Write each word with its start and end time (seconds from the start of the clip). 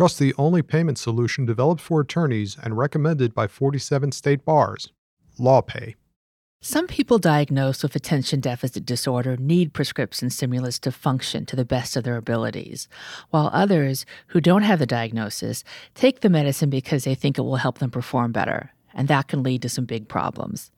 Trust 0.00 0.18
the 0.18 0.32
only 0.38 0.62
payment 0.62 0.96
solution 0.96 1.44
developed 1.44 1.82
for 1.82 2.00
attorneys 2.00 2.56
and 2.62 2.78
recommended 2.78 3.34
by 3.34 3.46
47 3.46 4.12
state 4.12 4.46
bars 4.46 4.88
LawPay. 5.38 5.94
Some 6.62 6.86
people 6.86 7.18
diagnosed 7.18 7.82
with 7.82 7.94
attention 7.94 8.40
deficit 8.40 8.86
disorder 8.86 9.36
need 9.36 9.74
prescription 9.74 10.30
stimulants 10.30 10.78
to 10.78 10.90
function 10.90 11.44
to 11.44 11.54
the 11.54 11.66
best 11.66 11.98
of 11.98 12.04
their 12.04 12.16
abilities, 12.16 12.88
while 13.28 13.50
others 13.52 14.06
who 14.28 14.40
don't 14.40 14.62
have 14.62 14.78
the 14.78 14.86
diagnosis 14.86 15.64
take 15.94 16.20
the 16.20 16.30
medicine 16.30 16.70
because 16.70 17.04
they 17.04 17.14
think 17.14 17.36
it 17.36 17.42
will 17.42 17.56
help 17.56 17.76
them 17.76 17.90
perform 17.90 18.32
better, 18.32 18.72
and 18.94 19.06
that 19.08 19.28
can 19.28 19.42
lead 19.42 19.60
to 19.60 19.68
some 19.68 19.84
big 19.84 20.08
problems. 20.08 20.70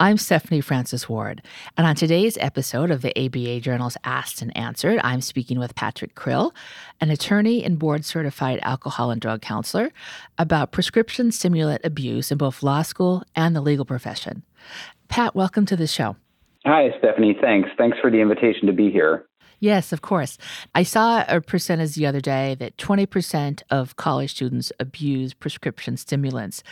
I'm 0.00 0.16
Stephanie 0.16 0.60
Francis 0.60 1.08
Ward, 1.08 1.42
and 1.76 1.84
on 1.84 1.96
today's 1.96 2.38
episode 2.40 2.92
of 2.92 3.02
the 3.02 3.12
ABA 3.18 3.58
Journal's 3.58 3.96
Asked 4.04 4.40
and 4.42 4.56
Answered, 4.56 5.00
I'm 5.02 5.20
speaking 5.20 5.58
with 5.58 5.74
Patrick 5.74 6.14
Krill, 6.14 6.52
an 7.00 7.10
attorney 7.10 7.64
and 7.64 7.80
board 7.80 8.04
certified 8.04 8.60
alcohol 8.62 9.10
and 9.10 9.20
drug 9.20 9.42
counselor, 9.42 9.90
about 10.38 10.70
prescription 10.70 11.32
stimulant 11.32 11.80
abuse 11.82 12.30
in 12.30 12.38
both 12.38 12.62
law 12.62 12.82
school 12.82 13.24
and 13.34 13.56
the 13.56 13.60
legal 13.60 13.84
profession. 13.84 14.44
Pat, 15.08 15.34
welcome 15.34 15.66
to 15.66 15.74
the 15.74 15.88
show. 15.88 16.14
Hi, 16.64 16.90
Stephanie. 16.98 17.36
Thanks. 17.40 17.68
Thanks 17.76 17.98
for 18.00 18.08
the 18.08 18.20
invitation 18.20 18.68
to 18.68 18.72
be 18.72 18.92
here. 18.92 19.26
Yes, 19.60 19.92
of 19.92 20.02
course. 20.02 20.38
I 20.74 20.84
saw 20.84 21.24
a 21.26 21.40
percentage 21.40 21.94
the 21.94 22.06
other 22.06 22.20
day 22.20 22.54
that 22.60 22.76
20% 22.76 23.62
of 23.70 23.96
college 23.96 24.30
students 24.30 24.70
abuse 24.78 25.34
prescription 25.34 25.96
stimulants. 25.96 26.62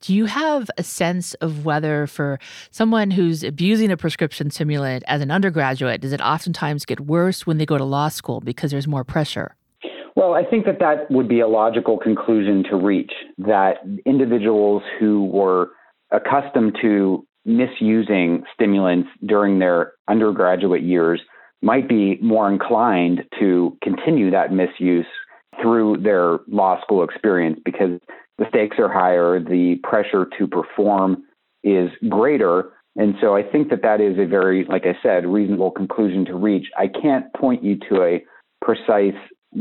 Do 0.00 0.14
you 0.14 0.26
have 0.26 0.68
a 0.76 0.82
sense 0.82 1.34
of 1.34 1.64
whether, 1.64 2.06
for 2.06 2.40
someone 2.70 3.12
who's 3.12 3.44
abusing 3.44 3.92
a 3.92 3.96
prescription 3.96 4.50
stimulant 4.50 5.04
as 5.06 5.20
an 5.20 5.30
undergraduate, 5.30 6.00
does 6.00 6.12
it 6.12 6.20
oftentimes 6.20 6.84
get 6.84 7.00
worse 7.00 7.46
when 7.46 7.58
they 7.58 7.66
go 7.66 7.78
to 7.78 7.84
law 7.84 8.08
school 8.08 8.40
because 8.40 8.72
there's 8.72 8.88
more 8.88 9.04
pressure? 9.04 9.54
Well, 10.16 10.34
I 10.34 10.44
think 10.44 10.66
that 10.66 10.78
that 10.80 11.10
would 11.10 11.28
be 11.28 11.40
a 11.40 11.48
logical 11.48 11.96
conclusion 11.96 12.64
to 12.70 12.76
reach 12.76 13.12
that 13.38 13.76
individuals 14.04 14.82
who 14.98 15.26
were 15.26 15.70
accustomed 16.10 16.76
to 16.82 17.26
misusing 17.44 18.44
stimulants 18.52 19.08
during 19.24 19.58
their 19.58 19.92
undergraduate 20.08 20.82
years 20.82 21.20
might 21.62 21.88
be 21.88 22.18
more 22.20 22.50
inclined 22.50 23.22
to 23.38 23.76
continue 23.82 24.30
that 24.30 24.52
misuse 24.52 25.06
through 25.60 25.98
their 25.98 26.40
law 26.48 26.80
school 26.82 27.04
experience 27.04 27.60
because 27.64 28.00
the 28.38 28.46
stakes 28.48 28.76
are 28.78 28.92
higher, 28.92 29.38
the 29.38 29.76
pressure 29.82 30.28
to 30.38 30.46
perform 30.46 31.22
is 31.62 31.90
greater. 32.08 32.72
And 32.96 33.14
so 33.20 33.36
I 33.36 33.42
think 33.42 33.70
that 33.70 33.82
that 33.82 34.00
is 34.00 34.18
a 34.18 34.26
very, 34.26 34.64
like 34.64 34.84
I 34.84 34.96
said, 35.02 35.26
reasonable 35.26 35.70
conclusion 35.70 36.24
to 36.26 36.34
reach. 36.34 36.66
I 36.76 36.88
can't 36.88 37.32
point 37.34 37.62
you 37.62 37.78
to 37.90 38.02
a 38.02 38.24
precise 38.60 39.14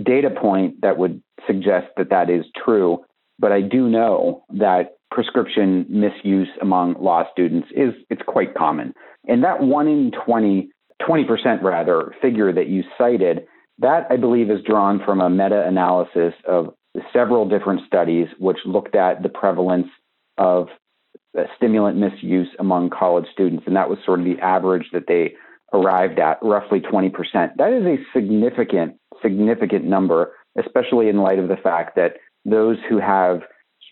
data 0.03 0.29
point 0.29 0.81
that 0.81 0.97
would 0.97 1.21
suggest 1.45 1.87
that 1.97 2.09
that 2.09 2.29
is 2.29 2.45
true, 2.63 3.03
but 3.39 3.51
I 3.51 3.61
do 3.61 3.89
know 3.89 4.43
that 4.57 4.95
prescription 5.11 5.85
misuse 5.89 6.47
among 6.61 6.95
law 7.01 7.25
students 7.31 7.67
is 7.75 7.93
it's 8.09 8.21
quite 8.25 8.55
common. 8.55 8.93
And 9.27 9.43
that 9.43 9.61
1 9.61 9.87
in 9.87 10.11
20 10.25 10.69
20% 11.07 11.61
rather, 11.61 12.13
figure 12.21 12.51
that 12.53 12.67
you 12.67 12.83
cited, 12.97 13.45
that 13.79 14.07
I 14.09 14.17
believe 14.17 14.49
is 14.49 14.61
drawn 14.63 15.01
from 15.03 15.21
a 15.21 15.29
meta 15.29 15.65
analysis 15.65 16.33
of 16.47 16.73
several 17.13 17.47
different 17.47 17.81
studies 17.87 18.27
which 18.37 18.57
looked 18.65 18.95
at 18.95 19.23
the 19.23 19.29
prevalence 19.29 19.87
of 20.37 20.67
stimulant 21.55 21.97
misuse 21.97 22.49
among 22.59 22.89
college 22.89 23.25
students. 23.31 23.63
And 23.65 23.75
that 23.75 23.89
was 23.89 23.99
sort 24.05 24.19
of 24.19 24.25
the 24.25 24.39
average 24.39 24.89
that 24.91 25.07
they 25.07 25.35
arrived 25.73 26.19
at, 26.19 26.37
roughly 26.41 26.81
20%. 26.81 27.11
That 27.57 27.71
is 27.71 27.85
a 27.85 27.97
significant, 28.13 28.97
significant 29.21 29.85
number, 29.85 30.33
especially 30.57 31.07
in 31.07 31.17
light 31.17 31.39
of 31.39 31.47
the 31.47 31.55
fact 31.55 31.95
that 31.95 32.17
those 32.43 32.77
who 32.89 32.99
have 32.99 33.41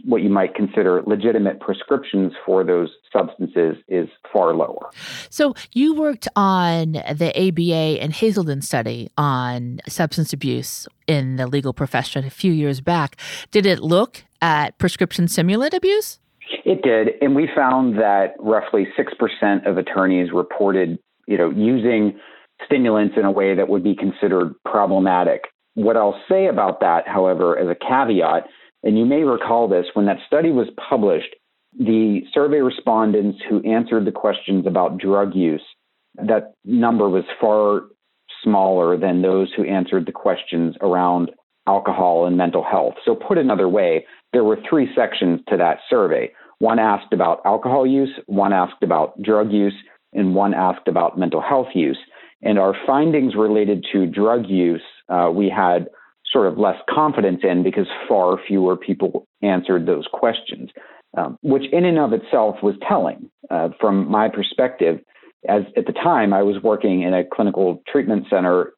what 0.05 0.21
you 0.21 0.29
might 0.29 0.55
consider 0.55 1.01
legitimate 1.05 1.59
prescriptions 1.59 2.33
for 2.45 2.63
those 2.63 2.89
substances 3.11 3.77
is 3.87 4.07
far 4.31 4.53
lower. 4.53 4.89
So, 5.29 5.53
you 5.73 5.95
worked 5.95 6.27
on 6.35 6.93
the 6.93 7.31
ABA 7.35 8.01
and 8.01 8.13
Hazelden 8.13 8.61
study 8.61 9.09
on 9.17 9.79
substance 9.87 10.33
abuse 10.33 10.87
in 11.07 11.35
the 11.35 11.47
legal 11.47 11.73
profession 11.73 12.25
a 12.25 12.29
few 12.29 12.51
years 12.51 12.81
back. 12.81 13.17
Did 13.51 13.65
it 13.65 13.79
look 13.79 14.23
at 14.41 14.77
prescription 14.77 15.27
stimulant 15.27 15.73
abuse? 15.73 16.19
It 16.65 16.81
did, 16.81 17.09
and 17.21 17.35
we 17.35 17.47
found 17.55 17.97
that 17.99 18.33
roughly 18.39 18.87
6% 18.97 19.69
of 19.69 19.77
attorneys 19.77 20.31
reported, 20.31 20.97
you 21.27 21.37
know, 21.37 21.51
using 21.51 22.19
stimulants 22.65 23.15
in 23.17 23.25
a 23.25 23.31
way 23.31 23.55
that 23.55 23.69
would 23.69 23.83
be 23.83 23.95
considered 23.95 24.53
problematic. 24.65 25.45
What 25.75 25.95
I'll 25.95 26.19
say 26.27 26.47
about 26.47 26.79
that, 26.81 27.07
however, 27.07 27.57
as 27.57 27.67
a 27.67 27.75
caveat, 27.75 28.47
and 28.83 28.97
you 28.97 29.05
may 29.05 29.23
recall 29.23 29.67
this 29.67 29.85
when 29.93 30.05
that 30.05 30.19
study 30.27 30.51
was 30.51 30.67
published, 30.89 31.35
the 31.77 32.21
survey 32.33 32.59
respondents 32.59 33.39
who 33.47 33.61
answered 33.63 34.05
the 34.05 34.11
questions 34.11 34.65
about 34.65 34.97
drug 34.97 35.35
use, 35.35 35.63
that 36.15 36.53
number 36.65 37.09
was 37.09 37.23
far 37.39 37.81
smaller 38.43 38.97
than 38.97 39.21
those 39.21 39.51
who 39.55 39.63
answered 39.65 40.05
the 40.05 40.11
questions 40.11 40.75
around 40.81 41.31
alcohol 41.67 42.25
and 42.25 42.37
mental 42.37 42.63
health. 42.63 42.95
So, 43.05 43.15
put 43.15 43.37
another 43.37 43.69
way, 43.69 44.05
there 44.33 44.43
were 44.43 44.57
three 44.67 44.89
sections 44.95 45.41
to 45.49 45.57
that 45.57 45.79
survey. 45.89 46.31
One 46.59 46.79
asked 46.79 47.13
about 47.13 47.41
alcohol 47.45 47.85
use, 47.85 48.09
one 48.25 48.53
asked 48.53 48.81
about 48.81 49.21
drug 49.21 49.51
use, 49.51 49.75
and 50.13 50.35
one 50.35 50.53
asked 50.53 50.87
about 50.87 51.17
mental 51.17 51.41
health 51.41 51.69
use. 51.73 51.99
And 52.41 52.57
our 52.57 52.73
findings 52.87 53.35
related 53.35 53.85
to 53.91 54.05
drug 54.05 54.47
use, 54.47 54.81
uh, 55.09 55.29
we 55.33 55.49
had 55.49 55.89
sort 56.31 56.47
of 56.47 56.57
less 56.57 56.77
confidence 56.89 57.41
in 57.43 57.63
because 57.63 57.87
far 58.07 58.37
fewer 58.47 58.75
people 58.77 59.25
answered 59.41 59.85
those 59.85 60.07
questions, 60.11 60.69
um, 61.17 61.37
which 61.41 61.63
in 61.71 61.85
and 61.85 61.97
of 61.97 62.13
itself 62.13 62.57
was 62.61 62.75
telling. 62.87 63.29
Uh, 63.49 63.69
from 63.79 64.09
my 64.09 64.29
perspective, 64.29 64.99
as 65.47 65.63
at 65.75 65.85
the 65.85 65.93
time 65.93 66.33
I 66.33 66.43
was 66.43 66.61
working 66.61 67.01
in 67.01 67.13
a 67.13 67.23
clinical 67.23 67.81
treatment 67.87 68.25
center 68.29 68.73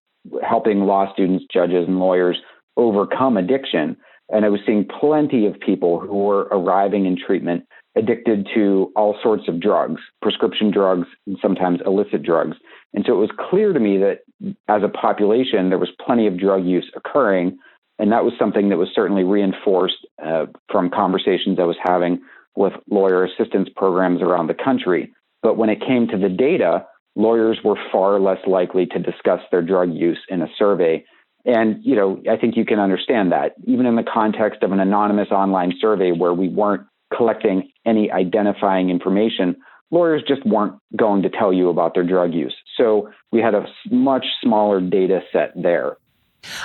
helping 0.48 0.82
law 0.82 1.12
students, 1.14 1.46
judges, 1.52 1.88
and 1.88 2.00
lawyers 2.00 2.38
overcome 2.78 3.38
addiction. 3.38 3.98
And 4.30 4.46
I 4.46 4.50
was 4.50 4.62
seeing 4.66 4.88
plenty 5.00 5.46
of 5.46 5.60
people 5.60 6.00
who 6.00 6.24
were 6.24 6.44
arriving 6.52 7.06
in 7.06 7.18
treatment 7.18 7.66
addicted 7.98 8.48
to 8.56 8.92
all 8.96 9.18
sorts 9.22 9.50
of 9.50 9.60
drugs, 9.60 10.02
prescription 10.22 10.72
drugs, 10.72 11.08
and 11.28 11.38
sometimes 11.42 11.80
illicit 11.86 12.24
drugs. 12.24 12.56
And 12.94 13.04
so 13.06 13.14
it 13.14 13.18
was 13.18 13.32
clear 13.50 13.74
to 13.74 13.80
me 13.80 13.98
that 13.98 14.20
as 14.68 14.84
a 14.84 14.90
population, 14.90 15.70
there 15.70 15.78
was 15.78 15.92
plenty 16.06 16.28
of 16.28 16.40
drug 16.40 16.66
use 16.66 16.90
occurring. 16.96 17.58
And 18.00 18.12
that 18.12 18.24
was 18.24 18.34
something 18.40 18.70
that 18.70 18.78
was 18.78 18.90
certainly 18.96 19.24
reinforced 19.24 20.08
uh, 20.26 20.48
from 20.72 20.90
conversations 20.90 21.60
I 21.60 21.66
was 21.66 21.78
having 21.84 22.22
with 22.56 22.74
lawyer 22.90 23.24
assistance 23.24 23.70
programs 23.76 24.22
around 24.22 24.48
the 24.48 24.56
country. 24.56 25.14
But 25.44 25.58
when 25.58 25.70
it 25.70 25.80
came 25.80 26.08
to 26.08 26.18
the 26.18 26.30
data, 26.30 26.86
lawyers 27.16 27.60
were 27.64 27.78
far 27.92 28.20
less 28.20 28.40
likely 28.48 28.86
to 28.88 29.00
discuss 29.00 29.42
their 29.52 29.62
drug 29.62 29.94
use 29.94 30.20
in 30.30 30.42
a 30.42 30.48
survey. 30.58 31.04
And, 31.46 31.84
you 31.84 31.96
know, 31.96 32.22
I 32.30 32.38
think 32.38 32.56
you 32.56 32.66
can 32.66 32.80
understand 32.80 33.32
that, 33.32 33.54
even 33.66 33.86
in 33.86 33.96
the 33.96 34.04
context 34.04 34.64
of 34.64 34.72
an 34.72 34.80
anonymous 34.80 35.30
online 35.32 35.74
survey 35.80 36.12
where 36.12 36.34
we 36.34 36.50
weren't 36.50 36.84
collecting 37.16 37.70
any 37.86 38.12
identifying 38.12 38.90
information, 38.90 39.56
lawyers 39.92 40.24
just 40.28 40.46
weren't 40.46 40.74
going 40.96 41.22
to 41.22 41.30
tell 41.30 41.54
you 41.54 41.70
about 41.70 41.94
their 41.94 42.04
drug 42.04 42.34
use. 42.34 42.56
So 42.78 43.10
we 43.32 43.40
had 43.42 43.54
a 43.54 43.66
much 43.92 44.26
smaller 44.42 44.82
data 44.82 45.22
set 45.32 45.52
there. 45.56 45.98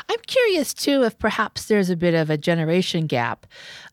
I'm 0.08 0.20
curious 0.26 0.72
too 0.72 1.02
if 1.02 1.18
perhaps 1.18 1.66
there's 1.66 1.90
a 1.90 1.96
bit 1.96 2.14
of 2.14 2.30
a 2.30 2.38
generation 2.38 3.06
gap 3.06 3.46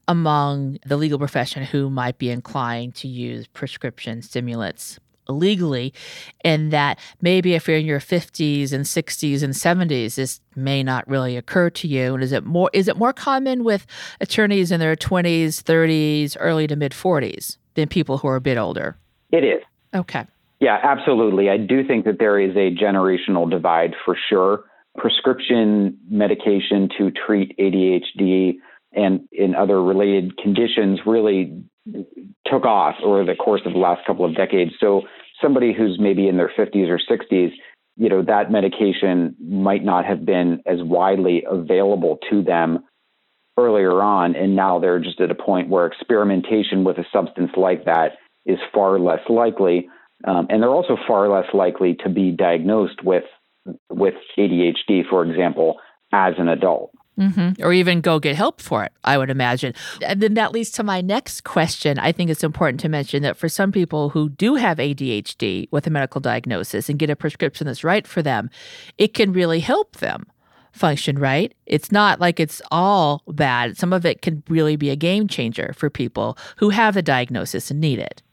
among 0.07 0.79
the 0.85 0.95
legal 0.95 1.19
profession 1.19 1.63
who 1.63 1.89
might 1.89 2.17
be 2.17 2.29
inclined 2.29 2.95
to 2.95 3.07
use 3.07 3.47
prescription 3.47 4.21
stimulants 4.21 4.99
illegally, 5.29 5.93
and 6.41 6.71
that 6.71 6.99
maybe 7.21 7.53
if 7.53 7.67
you're 7.67 7.77
in 7.77 7.85
your 7.85 7.99
50s 7.99 8.73
and 8.73 8.85
60s 8.85 9.43
and 9.43 9.53
70s, 9.53 10.15
this 10.15 10.41
may 10.55 10.83
not 10.83 11.07
really 11.07 11.37
occur 11.37 11.69
to 11.69 11.87
you. 11.87 12.13
And 12.13 12.23
is 12.23 12.31
it 12.31 12.45
more 12.45 12.69
is 12.73 12.87
it 12.87 12.97
more 12.97 13.13
common 13.13 13.63
with 13.63 13.85
attorneys 14.19 14.71
in 14.71 14.79
their 14.79 14.95
20s, 14.95 15.63
30s, 15.63 16.35
early 16.39 16.67
to 16.67 16.75
mid 16.75 16.91
40s 16.91 17.57
than 17.75 17.87
people 17.87 18.17
who 18.19 18.27
are 18.27 18.35
a 18.35 18.41
bit 18.41 18.57
older? 18.57 18.97
It 19.33 19.43
is. 19.43 19.63
Okay. 19.95 20.25
Yeah, 20.59 20.79
absolutely. 20.81 21.49
I 21.49 21.57
do 21.57 21.85
think 21.85 22.05
that 22.05 22.19
there 22.19 22.39
is 22.39 22.55
a 22.55 22.73
generational 22.73 23.49
divide 23.49 23.95
for 24.05 24.15
sure. 24.29 24.63
Prescription 24.95 25.97
medication 26.09 26.87
to 26.97 27.11
treat 27.11 27.57
ADHD 27.57 28.57
and 28.93 29.27
in 29.31 29.55
other 29.55 29.81
related 29.81 30.37
conditions 30.37 30.99
really 31.05 31.63
took 32.45 32.63
off 32.63 32.95
over 33.03 33.25
the 33.25 33.33
course 33.35 33.61
of 33.65 33.73
the 33.73 33.79
last 33.79 34.05
couple 34.05 34.23
of 34.23 34.35
decades. 34.35 34.71
So 34.79 35.01
somebody 35.41 35.73
who's 35.73 35.97
maybe 35.99 36.27
in 36.27 36.37
their 36.37 36.51
50s 36.55 36.87
or 36.87 36.99
60s, 36.99 37.51
you 37.97 38.09
know, 38.09 38.21
that 38.21 38.51
medication 38.51 39.35
might 39.41 39.83
not 39.83 40.05
have 40.05 40.25
been 40.25 40.61
as 40.67 40.77
widely 40.83 41.43
available 41.49 42.19
to 42.29 42.43
them 42.43 42.83
earlier 43.57 44.01
on 44.01 44.35
and 44.35 44.55
now 44.55 44.79
they're 44.79 44.99
just 44.99 45.19
at 45.21 45.29
a 45.29 45.35
point 45.35 45.69
where 45.69 45.85
experimentation 45.85 46.83
with 46.83 46.97
a 46.97 47.05
substance 47.11 47.51
like 47.55 47.85
that 47.85 48.13
is 48.45 48.59
far 48.73 48.99
less 48.99 49.21
likely, 49.29 49.89
um, 50.25 50.47
and 50.49 50.61
they're 50.61 50.69
also 50.69 50.97
far 51.07 51.29
less 51.29 51.47
likely 51.53 51.95
to 52.03 52.09
be 52.09 52.31
diagnosed 52.31 53.03
with 53.03 53.25
with 53.89 54.15
ADHD, 54.37 55.07
for 55.09 55.23
example, 55.23 55.77
as 56.11 56.33
an 56.37 56.49
adult. 56.49 56.91
Mm-hmm. 57.17 57.63
Or 57.63 57.71
even 57.71 58.01
go 58.01 58.19
get 58.19 58.35
help 58.35 58.59
for 58.59 58.83
it, 58.83 58.91
I 59.03 59.17
would 59.19 59.29
imagine. 59.29 59.75
And 60.01 60.19
then 60.19 60.33
that 60.33 60.51
leads 60.51 60.71
to 60.71 60.83
my 60.83 60.99
next 60.99 61.43
question. 61.43 61.99
I 61.99 62.11
think 62.11 62.31
it's 62.31 62.43
important 62.43 62.79
to 62.81 62.89
mention 62.89 63.21
that 63.21 63.37
for 63.37 63.47
some 63.47 63.71
people 63.71 64.09
who 64.09 64.29
do 64.29 64.55
have 64.55 64.79
ADHD 64.79 65.67
with 65.69 65.85
a 65.85 65.91
medical 65.91 66.19
diagnosis 66.19 66.89
and 66.89 66.97
get 66.97 67.11
a 67.11 67.15
prescription 67.15 67.67
that's 67.67 67.83
right 67.83 68.07
for 68.07 68.23
them, 68.23 68.49
it 68.97 69.13
can 69.13 69.31
really 69.31 69.59
help 69.59 69.97
them 69.97 70.25
function 70.71 71.19
right. 71.19 71.53
It's 71.67 71.91
not 71.91 72.19
like 72.19 72.39
it's 72.39 72.61
all 72.71 73.21
bad. 73.27 73.77
Some 73.77 73.93
of 73.93 74.07
it 74.07 74.23
can 74.23 74.41
really 74.49 74.75
be 74.75 74.89
a 74.89 74.95
game 74.95 75.27
changer 75.27 75.71
for 75.77 75.91
people 75.91 76.35
who 76.57 76.69
have 76.69 76.95
the 76.95 77.03
diagnosis 77.03 77.69
and 77.69 77.79
need 77.79 77.99
it. 77.99 78.23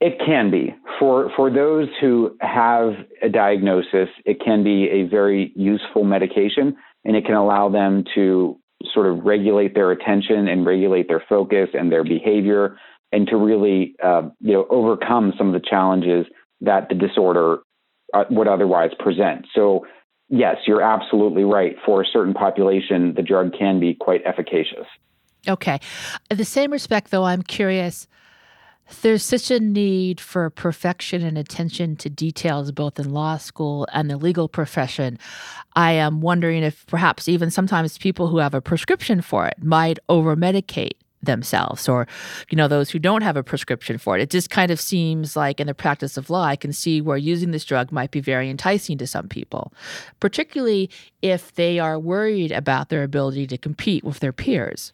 It 0.00 0.20
can 0.24 0.50
be. 0.50 0.74
For 1.00 1.30
for 1.34 1.50
those 1.50 1.88
who 2.00 2.36
have 2.40 2.94
a 3.20 3.28
diagnosis, 3.28 4.08
it 4.24 4.40
can 4.44 4.62
be 4.62 4.88
a 4.90 5.08
very 5.08 5.52
useful 5.56 6.04
medication 6.04 6.76
and 7.04 7.16
it 7.16 7.24
can 7.24 7.34
allow 7.34 7.68
them 7.68 8.04
to 8.14 8.58
sort 8.94 9.06
of 9.06 9.24
regulate 9.24 9.74
their 9.74 9.90
attention 9.90 10.46
and 10.46 10.64
regulate 10.64 11.08
their 11.08 11.22
focus 11.28 11.70
and 11.74 11.90
their 11.90 12.04
behavior 12.04 12.78
and 13.10 13.26
to 13.26 13.36
really 13.36 13.96
uh, 14.02 14.22
you 14.40 14.52
know 14.52 14.66
overcome 14.70 15.32
some 15.36 15.48
of 15.48 15.52
the 15.52 15.66
challenges 15.68 16.26
that 16.60 16.88
the 16.88 16.94
disorder 16.94 17.58
uh, 18.14 18.24
would 18.30 18.46
otherwise 18.46 18.90
present. 19.00 19.46
So 19.52 19.84
yes 20.28 20.58
you're 20.64 20.82
absolutely 20.82 21.42
right. 21.42 21.74
For 21.84 22.02
a 22.02 22.06
certain 22.06 22.34
population 22.34 23.14
the 23.16 23.22
drug 23.22 23.52
can 23.58 23.80
be 23.80 23.94
quite 23.94 24.20
efficacious. 24.24 24.86
Okay. 25.48 25.80
In 26.30 26.36
the 26.36 26.44
same 26.44 26.70
respect 26.70 27.10
though 27.10 27.24
i'm 27.24 27.42
curious 27.42 28.06
there's 29.02 29.22
such 29.22 29.50
a 29.50 29.60
need 29.60 30.20
for 30.20 30.50
perfection 30.50 31.22
and 31.22 31.38
attention 31.38 31.96
to 31.96 32.10
details, 32.10 32.72
both 32.72 32.98
in 32.98 33.10
law 33.12 33.36
school 33.36 33.86
and 33.92 34.10
the 34.10 34.16
legal 34.16 34.48
profession. 34.48 35.18
I 35.76 35.92
am 35.92 36.20
wondering 36.20 36.62
if 36.62 36.86
perhaps 36.86 37.28
even 37.28 37.50
sometimes 37.50 37.98
people 37.98 38.28
who 38.28 38.38
have 38.38 38.54
a 38.54 38.60
prescription 38.60 39.20
for 39.20 39.46
it 39.46 39.62
might 39.62 39.98
over 40.08 40.36
medicate 40.36 40.94
themselves 41.22 41.88
or 41.88 42.06
you 42.48 42.56
know 42.56 42.68
those 42.68 42.90
who 42.90 42.98
don't 42.98 43.22
have 43.22 43.36
a 43.36 43.42
prescription 43.42 43.98
for 43.98 44.16
it 44.16 44.22
it 44.22 44.30
just 44.30 44.50
kind 44.50 44.70
of 44.70 44.80
seems 44.80 45.34
like 45.34 45.58
in 45.58 45.66
the 45.66 45.74
practice 45.74 46.16
of 46.16 46.30
law 46.30 46.44
i 46.44 46.54
can 46.54 46.72
see 46.72 47.00
where 47.00 47.16
using 47.16 47.50
this 47.50 47.64
drug 47.64 47.90
might 47.90 48.12
be 48.12 48.20
very 48.20 48.48
enticing 48.48 48.96
to 48.96 49.04
some 49.04 49.28
people 49.28 49.72
particularly 50.20 50.88
if 51.20 51.52
they 51.54 51.80
are 51.80 51.98
worried 51.98 52.52
about 52.52 52.88
their 52.88 53.02
ability 53.02 53.48
to 53.48 53.58
compete 53.58 54.04
with 54.04 54.20
their 54.20 54.32
peers 54.32 54.92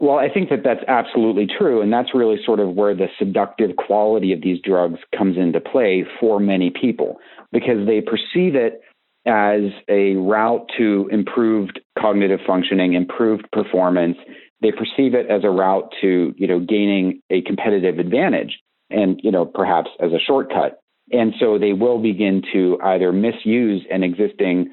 well, 0.00 0.18
I 0.18 0.28
think 0.28 0.50
that 0.50 0.64
that's 0.64 0.82
absolutely 0.88 1.46
true. 1.46 1.80
And 1.80 1.92
that's 1.92 2.14
really 2.14 2.36
sort 2.44 2.60
of 2.60 2.70
where 2.70 2.94
the 2.94 3.06
seductive 3.18 3.76
quality 3.76 4.32
of 4.32 4.42
these 4.42 4.60
drugs 4.62 4.98
comes 5.16 5.36
into 5.36 5.60
play 5.60 6.04
for 6.18 6.40
many 6.40 6.70
people 6.70 7.18
because 7.52 7.86
they 7.86 8.00
perceive 8.00 8.56
it 8.56 8.80
as 9.26 9.62
a 9.88 10.16
route 10.16 10.68
to 10.76 11.08
improved 11.10 11.80
cognitive 11.98 12.40
functioning, 12.46 12.94
improved 12.94 13.46
performance. 13.52 14.18
They 14.60 14.72
perceive 14.72 15.14
it 15.14 15.30
as 15.30 15.44
a 15.44 15.50
route 15.50 15.92
to, 16.00 16.34
you 16.36 16.46
know, 16.46 16.58
gaining 16.58 17.20
a 17.30 17.42
competitive 17.42 17.98
advantage 17.98 18.58
and, 18.90 19.20
you 19.22 19.30
know, 19.30 19.46
perhaps 19.46 19.90
as 20.00 20.12
a 20.12 20.18
shortcut. 20.18 20.80
And 21.12 21.34
so 21.38 21.58
they 21.58 21.72
will 21.72 21.98
begin 21.98 22.42
to 22.52 22.78
either 22.82 23.12
misuse 23.12 23.86
an 23.90 24.02
existing 24.02 24.72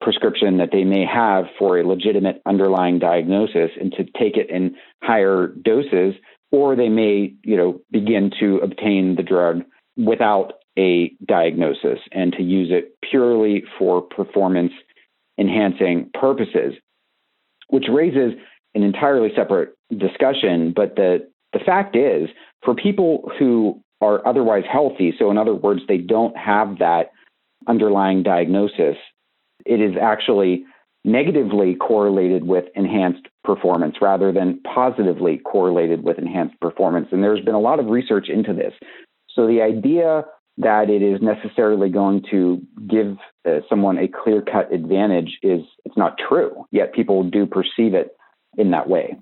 prescription 0.00 0.58
that 0.58 0.70
they 0.72 0.84
may 0.84 1.04
have 1.04 1.44
for 1.58 1.78
a 1.78 1.86
legitimate 1.86 2.42
underlying 2.46 2.98
diagnosis 2.98 3.70
and 3.80 3.92
to 3.92 4.04
take 4.18 4.36
it 4.36 4.50
in 4.50 4.74
higher 5.02 5.48
doses, 5.62 6.14
or 6.50 6.76
they 6.76 6.88
may, 6.88 7.34
you 7.42 7.56
know, 7.56 7.80
begin 7.90 8.30
to 8.40 8.58
obtain 8.58 9.16
the 9.16 9.22
drug 9.22 9.62
without 9.96 10.54
a 10.78 11.12
diagnosis 11.26 11.98
and 12.12 12.32
to 12.32 12.42
use 12.42 12.68
it 12.70 12.96
purely 13.08 13.62
for 13.78 14.02
performance 14.02 14.72
enhancing 15.38 16.10
purposes, 16.14 16.74
which 17.68 17.84
raises 17.90 18.32
an 18.74 18.82
entirely 18.82 19.30
separate 19.36 19.74
discussion. 19.96 20.72
But 20.74 20.96
the, 20.96 21.28
the 21.52 21.60
fact 21.60 21.96
is, 21.96 22.28
for 22.64 22.74
people 22.74 23.30
who 23.38 23.80
are 24.00 24.26
otherwise 24.26 24.64
healthy, 24.70 25.14
so 25.18 25.30
in 25.30 25.38
other 25.38 25.54
words, 25.54 25.82
they 25.86 25.98
don't 25.98 26.36
have 26.36 26.78
that 26.78 27.12
underlying 27.66 28.22
diagnosis, 28.22 28.96
it 29.64 29.80
is 29.80 29.94
actually 30.00 30.64
negatively 31.04 31.74
correlated 31.74 32.44
with 32.44 32.64
enhanced 32.74 33.26
performance 33.44 33.96
rather 34.00 34.32
than 34.32 34.60
positively 34.62 35.38
correlated 35.38 36.02
with 36.02 36.18
enhanced 36.18 36.58
performance. 36.60 37.08
And 37.12 37.22
there's 37.22 37.44
been 37.44 37.54
a 37.54 37.60
lot 37.60 37.78
of 37.78 37.86
research 37.86 38.28
into 38.28 38.54
this. 38.54 38.72
So 39.34 39.46
the 39.46 39.60
idea 39.60 40.24
that 40.58 40.88
it 40.88 41.02
is 41.02 41.20
necessarily 41.20 41.90
going 41.90 42.24
to 42.30 42.62
give 42.88 43.18
uh, 43.44 43.60
someone 43.68 43.98
a 43.98 44.08
clear 44.08 44.40
cut 44.40 44.72
advantage 44.72 45.38
is 45.42 45.62
it's 45.84 45.96
not 45.96 46.16
true. 46.16 46.64
Yet 46.70 46.94
people 46.94 47.24
do 47.24 47.44
perceive 47.44 47.94
it 47.94 48.16
in 48.56 48.70
that 48.70 48.88
way. 48.88 49.18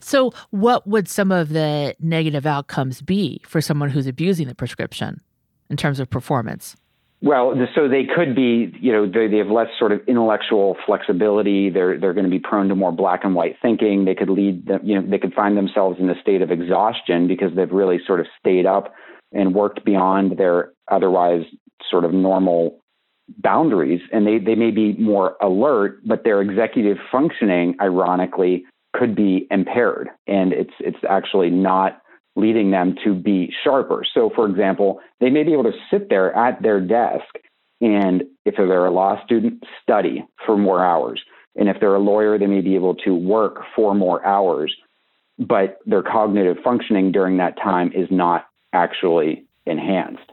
So, 0.00 0.32
what 0.50 0.86
would 0.86 1.08
some 1.08 1.30
of 1.30 1.50
the 1.50 1.94
negative 2.00 2.46
outcomes 2.46 3.02
be 3.02 3.40
for 3.46 3.60
someone 3.60 3.90
who's 3.90 4.06
abusing 4.06 4.48
the 4.48 4.54
prescription 4.54 5.20
in 5.68 5.76
terms 5.76 6.00
of 6.00 6.08
performance? 6.08 6.74
Well, 7.20 7.54
so 7.74 7.88
they 7.88 8.04
could 8.04 8.36
be, 8.36 8.72
you 8.80 8.92
know, 8.92 9.06
they, 9.06 9.26
they 9.26 9.38
have 9.38 9.48
less 9.48 9.66
sort 9.76 9.90
of 9.90 10.00
intellectual 10.06 10.76
flexibility. 10.86 11.68
They're 11.68 11.98
they're 11.98 12.14
going 12.14 12.26
to 12.26 12.30
be 12.30 12.38
prone 12.38 12.68
to 12.68 12.76
more 12.76 12.92
black 12.92 13.24
and 13.24 13.34
white 13.34 13.56
thinking. 13.60 14.04
They 14.04 14.14
could 14.14 14.30
lead 14.30 14.66
them, 14.66 14.80
you 14.84 15.00
know, 15.00 15.08
they 15.08 15.18
could 15.18 15.34
find 15.34 15.56
themselves 15.56 15.98
in 15.98 16.08
a 16.08 16.20
state 16.20 16.42
of 16.42 16.52
exhaustion 16.52 17.26
because 17.26 17.50
they've 17.56 17.70
really 17.70 17.98
sort 18.06 18.20
of 18.20 18.26
stayed 18.38 18.66
up 18.66 18.94
and 19.32 19.52
worked 19.52 19.84
beyond 19.84 20.38
their 20.38 20.72
otherwise 20.90 21.42
sort 21.90 22.04
of 22.04 22.12
normal 22.12 22.78
boundaries. 23.38 24.00
And 24.12 24.24
they 24.24 24.38
they 24.38 24.54
may 24.54 24.70
be 24.70 24.92
more 24.94 25.36
alert, 25.42 26.00
but 26.06 26.22
their 26.22 26.40
executive 26.40 26.98
functioning, 27.10 27.74
ironically, 27.80 28.64
could 28.94 29.16
be 29.16 29.48
impaired. 29.50 30.08
And 30.28 30.52
it's 30.52 30.74
it's 30.78 30.98
actually 31.08 31.50
not 31.50 32.00
leading 32.38 32.70
them 32.70 32.94
to 33.04 33.14
be 33.14 33.52
sharper. 33.64 34.04
So, 34.14 34.30
for 34.34 34.48
example, 34.48 35.00
they 35.20 35.28
may 35.28 35.42
be 35.42 35.52
able 35.52 35.64
to 35.64 35.72
sit 35.90 36.08
there 36.08 36.34
at 36.36 36.62
their 36.62 36.80
desk 36.80 37.26
and, 37.80 38.22
if 38.44 38.56
they're 38.56 38.86
a 38.86 38.90
law 38.90 39.22
student, 39.24 39.64
study 39.82 40.24
for 40.46 40.56
more 40.56 40.84
hours. 40.84 41.20
And 41.56 41.68
if 41.68 41.78
they're 41.80 41.94
a 41.94 42.00
lawyer, 42.00 42.38
they 42.38 42.46
may 42.46 42.60
be 42.60 42.76
able 42.76 42.94
to 42.96 43.14
work 43.14 43.62
for 43.74 43.94
more 43.94 44.24
hours, 44.24 44.74
but 45.38 45.78
their 45.86 46.02
cognitive 46.02 46.58
functioning 46.62 47.10
during 47.12 47.36
that 47.38 47.56
time 47.56 47.92
is 47.94 48.08
not 48.10 48.46
actually 48.72 49.44
enhanced. 49.66 50.30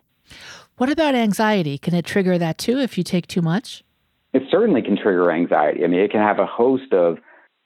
What 0.78 0.90
about 0.90 1.16
anxiety? 1.16 1.78
Can 1.78 1.96
it 1.96 2.06
trigger 2.06 2.38
that 2.38 2.58
too 2.58 2.80
if 2.80 2.98
you 2.98 3.04
take 3.04 3.28
too 3.28 3.42
much? 3.42 3.84
It 4.34 4.44
certainly 4.52 4.82
can 4.82 4.98
trigger 4.98 5.32
anxiety. 5.32 5.84
I 5.84 5.88
mean, 5.88 6.02
it 6.02 6.12
can 6.12 6.20
have 6.20 6.40
a 6.40 6.46
host 6.46 6.94
of 6.94 7.18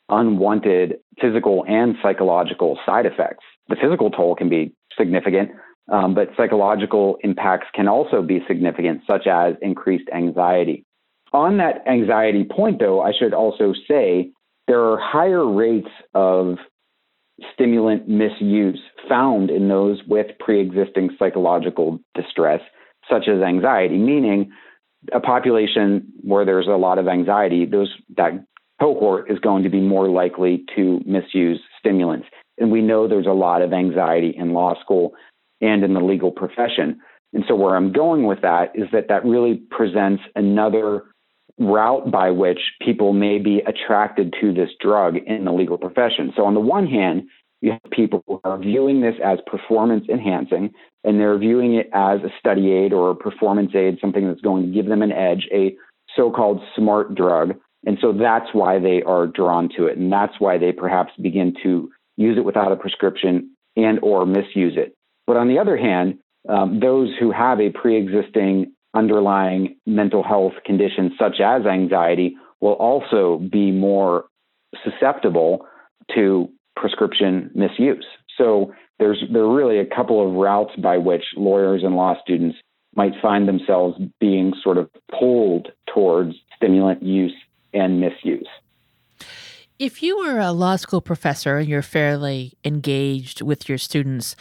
unwanted 0.09 0.99
physical 1.19 1.65
and 1.67 1.95
psychological 2.01 2.77
side 2.85 3.05
effects 3.05 3.43
the 3.69 3.75
physical 3.81 4.09
toll 4.09 4.35
can 4.35 4.49
be 4.49 4.73
significant, 4.97 5.51
um, 5.91 6.13
but 6.13 6.29
psychological 6.35 7.17
impacts 7.23 7.67
can 7.73 7.87
also 7.87 8.21
be 8.21 8.41
significant, 8.47 9.01
such 9.07 9.27
as 9.27 9.55
increased 9.61 10.09
anxiety. 10.13 10.85
On 11.31 11.57
that 11.57 11.87
anxiety 11.87 12.43
point, 12.43 12.79
though, 12.79 13.01
I 13.01 13.11
should 13.17 13.33
also 13.33 13.73
say 13.87 14.31
there 14.67 14.83
are 14.83 14.99
higher 14.99 15.47
rates 15.47 15.89
of 16.13 16.57
stimulant 17.53 18.07
misuse 18.07 18.81
found 19.07 19.49
in 19.49 19.67
those 19.67 19.99
with 20.07 20.27
pre 20.39 20.59
existing 20.59 21.11
psychological 21.17 21.99
distress, 22.15 22.61
such 23.09 23.27
as 23.27 23.41
anxiety, 23.41 23.97
meaning 23.97 24.51
a 25.13 25.19
population 25.19 26.11
where 26.21 26.45
there's 26.45 26.67
a 26.67 26.71
lot 26.71 26.97
of 26.97 27.07
anxiety, 27.07 27.65
those 27.65 27.93
that 28.17 28.31
cohort 28.81 29.29
is 29.29 29.39
going 29.39 29.63
to 29.63 29.69
be 29.69 29.79
more 29.79 30.09
likely 30.09 30.63
to 30.75 31.01
misuse 31.05 31.59
stimulants. 31.79 32.27
And 32.59 32.71
we 32.71 32.81
know 32.81 33.07
there's 33.07 33.25
a 33.25 33.31
lot 33.31 33.61
of 33.61 33.73
anxiety 33.73 34.33
in 34.35 34.53
law 34.53 34.79
school 34.81 35.13
and 35.61 35.83
in 35.83 35.93
the 35.93 35.99
legal 35.99 36.31
profession. 36.31 36.99
And 37.33 37.43
so, 37.47 37.55
where 37.55 37.75
I'm 37.75 37.91
going 37.91 38.25
with 38.25 38.41
that 38.41 38.71
is 38.75 38.87
that 38.91 39.07
that 39.09 39.25
really 39.25 39.61
presents 39.69 40.23
another 40.35 41.03
route 41.59 42.09
by 42.09 42.31
which 42.31 42.59
people 42.81 43.13
may 43.13 43.37
be 43.37 43.61
attracted 43.67 44.33
to 44.41 44.53
this 44.53 44.69
drug 44.79 45.17
in 45.17 45.45
the 45.45 45.51
legal 45.51 45.77
profession. 45.77 46.33
So, 46.35 46.45
on 46.45 46.53
the 46.53 46.59
one 46.59 46.87
hand, 46.87 47.23
you 47.61 47.71
have 47.71 47.91
people 47.91 48.23
who 48.25 48.39
are 48.43 48.57
viewing 48.57 49.01
this 49.01 49.15
as 49.23 49.39
performance 49.45 50.05
enhancing, 50.09 50.71
and 51.03 51.19
they're 51.19 51.37
viewing 51.37 51.75
it 51.75 51.89
as 51.93 52.21
a 52.21 52.33
study 52.39 52.71
aid 52.71 52.93
or 52.93 53.11
a 53.11 53.15
performance 53.15 53.71
aid, 53.75 53.97
something 53.99 54.27
that's 54.27 54.41
going 54.41 54.63
to 54.63 54.73
give 54.73 54.87
them 54.87 55.01
an 55.01 55.11
edge, 55.11 55.47
a 55.53 55.75
so 56.15 56.31
called 56.31 56.61
smart 56.75 57.13
drug. 57.15 57.55
And 57.85 57.97
so 58.01 58.11
that's 58.11 58.53
why 58.53 58.79
they 58.79 59.03
are 59.03 59.27
drawn 59.27 59.69
to 59.77 59.85
it. 59.85 59.97
And 59.97 60.11
that's 60.11 60.39
why 60.39 60.57
they 60.57 60.71
perhaps 60.71 61.13
begin 61.21 61.53
to 61.63 61.89
use 62.19 62.37
it 62.37 62.45
without 62.45 62.71
a 62.71 62.75
prescription 62.75 63.55
and 63.75 63.99
or 64.03 64.25
misuse 64.25 64.73
it. 64.75 64.93
But 65.25 65.37
on 65.37 65.47
the 65.47 65.57
other 65.57 65.77
hand, 65.77 66.19
um, 66.47 66.79
those 66.79 67.09
who 67.19 67.31
have 67.31 67.59
a 67.59 67.69
pre-existing 67.69 68.73
underlying 68.93 69.77
mental 69.85 70.23
health 70.23 70.53
condition 70.65 71.15
such 71.17 71.39
as 71.39 71.65
anxiety 71.65 72.35
will 72.59 72.73
also 72.73 73.41
be 73.51 73.71
more 73.71 74.25
susceptible 74.83 75.65
to 76.15 76.49
prescription 76.75 77.51
misuse. 77.53 78.05
So 78.37 78.73
there's 78.99 79.23
there 79.31 79.43
are 79.43 79.55
really 79.55 79.79
a 79.79 79.85
couple 79.85 80.25
of 80.25 80.33
routes 80.33 80.75
by 80.77 80.97
which 80.97 81.23
lawyers 81.37 81.83
and 81.83 81.95
law 81.95 82.15
students 82.21 82.57
might 82.95 83.13
find 83.21 83.47
themselves 83.47 83.97
being 84.19 84.53
sort 84.63 84.77
of 84.77 84.89
pulled 85.17 85.69
towards 85.93 86.35
stimulant 86.55 87.03
use 87.03 87.35
and 87.73 88.01
misuse. 88.01 88.47
If 89.79 90.03
you 90.03 90.17
were 90.17 90.39
a 90.39 90.51
law 90.51 90.75
school 90.75 90.99
professor 90.99 91.55
and 91.55 91.69
you're 91.69 91.81
fairly 91.81 92.51
engaged 92.65 93.41
with 93.41 93.69
your 93.69 93.77
students, 93.77 94.35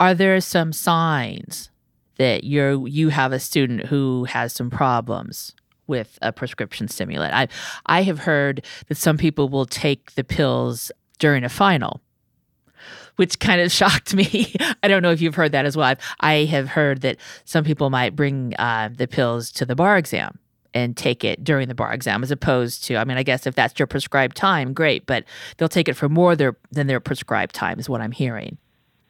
are 0.00 0.14
there 0.14 0.40
some 0.40 0.72
signs 0.72 1.70
that 2.16 2.44
you're 2.44 2.88
you 2.88 3.10
have 3.10 3.32
a 3.32 3.38
student 3.38 3.84
who 3.84 4.24
has 4.24 4.54
some 4.54 4.70
problems 4.70 5.54
with 5.86 6.18
a 6.22 6.32
prescription 6.32 6.88
stimulant? 6.88 7.34
I 7.34 7.48
I 7.84 8.02
have 8.04 8.20
heard 8.20 8.64
that 8.86 8.96
some 8.96 9.18
people 9.18 9.50
will 9.50 9.66
take 9.66 10.12
the 10.12 10.24
pills 10.24 10.90
during 11.18 11.44
a 11.44 11.50
final 11.50 12.00
which 13.16 13.40
kind 13.40 13.60
of 13.60 13.70
shocked 13.80 14.14
me. 14.14 14.54
I 14.82 14.88
don't 14.88 15.02
know 15.02 15.10
if 15.10 15.20
you've 15.20 15.34
heard 15.34 15.52
that 15.52 15.66
as 15.66 15.76
well. 15.76 15.88
I've, 15.88 15.98
I 16.20 16.44
have 16.46 16.68
heard 16.68 17.02
that 17.02 17.18
some 17.44 17.64
people 17.64 17.90
might 17.90 18.16
bring 18.16 18.54
uh, 18.58 18.88
the 18.96 19.06
pills 19.06 19.50
to 19.52 19.66
the 19.66 19.74
bar 19.74 19.98
exam 19.98 20.38
and 20.74 20.96
take 20.96 21.24
it 21.24 21.42
during 21.42 21.68
the 21.68 21.74
bar 21.74 21.92
exam 21.92 22.22
as 22.22 22.30
opposed 22.30 22.84
to, 22.84 22.96
I 22.96 23.04
mean, 23.04 23.16
I 23.16 23.22
guess 23.22 23.46
if 23.46 23.54
that's 23.54 23.78
your 23.78 23.86
prescribed 23.86 24.36
time, 24.36 24.72
great, 24.72 25.06
but 25.06 25.24
they'll 25.56 25.68
take 25.68 25.88
it 25.88 25.94
for 25.94 26.08
more 26.08 26.36
their, 26.36 26.56
than 26.70 26.86
their 26.86 27.00
prescribed 27.00 27.54
time, 27.54 27.78
is 27.78 27.88
what 27.88 28.00
I'm 28.00 28.12
hearing. 28.12 28.58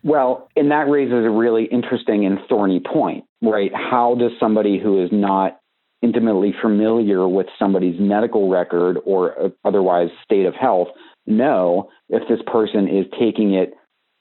Well, 0.04 0.48
and 0.56 0.70
that 0.70 0.88
raises 0.88 1.24
a 1.24 1.30
really 1.30 1.64
interesting 1.64 2.24
and 2.24 2.38
thorny 2.48 2.80
point, 2.80 3.24
right? 3.42 3.72
How 3.74 4.14
does 4.14 4.32
somebody 4.38 4.78
who 4.78 5.02
is 5.02 5.10
not 5.12 5.58
intimately 6.00 6.54
familiar 6.62 7.26
with 7.26 7.46
somebody's 7.58 7.98
medical 7.98 8.48
record 8.48 8.98
or 9.04 9.38
uh, 9.38 9.48
otherwise 9.64 10.08
state 10.24 10.46
of 10.46 10.54
health 10.54 10.88
know 11.26 11.90
if 12.08 12.26
this 12.28 12.38
person 12.46 12.88
is 12.88 13.04
taking 13.18 13.54
it 13.54 13.74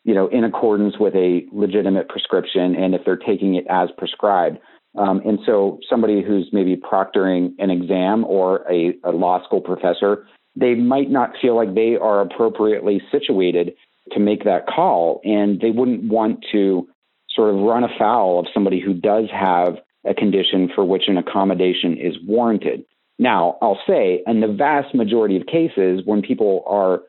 you 0.07 0.13
know, 0.13 0.29
in 0.29 0.45
accordance 0.45 0.95
with 0.97 1.13
a 1.15 1.41
legitimate 1.51 2.07
prescription 2.07 2.75
and 2.75 2.95
if 2.95 3.01
they're 3.03 3.17
taking 3.17 3.55
it 3.55 3.65
as 3.69 3.89
prescribed. 3.97 4.57
Um, 4.97 5.21
and 5.25 5.39
so 5.45 5.79
somebody 5.89 6.23
who's 6.23 6.49
maybe 6.51 6.75
proctoring 6.75 7.53
an 7.59 7.69
exam 7.69 8.25
or 8.25 8.65
a, 8.71 8.95
a 9.03 9.11
law 9.11 9.43
school 9.43 9.61
professor, 9.61 10.25
they 10.55 10.73
might 10.75 11.09
not 11.09 11.31
feel 11.41 11.55
like 11.55 11.75
they 11.75 11.95
are 11.95 12.21
appropriately 12.21 13.01
situated 13.11 13.73
to 14.11 14.19
make 14.19 14.43
that 14.43 14.67
call. 14.67 15.21
And 15.23 15.59
they 15.61 15.71
wouldn't 15.71 16.11
want 16.11 16.45
to 16.51 16.87
sort 17.29 17.53
of 17.53 17.61
run 17.61 17.83
afoul 17.83 18.39
of 18.39 18.47
somebody 18.53 18.79
who 18.79 18.93
does 18.93 19.25
have 19.31 19.75
a 20.07 20.13
condition 20.13 20.69
for 20.73 20.83
which 20.85 21.03
an 21.07 21.17
accommodation 21.17 21.97
is 21.97 22.15
warranted. 22.25 22.83
Now, 23.19 23.57
I'll 23.61 23.79
say, 23.87 24.23
in 24.25 24.41
the 24.41 24.47
vast 24.47 24.95
majority 24.95 25.37
of 25.37 25.45
cases, 25.47 26.01
when 26.05 26.21
people 26.21 26.63
are 26.67 27.01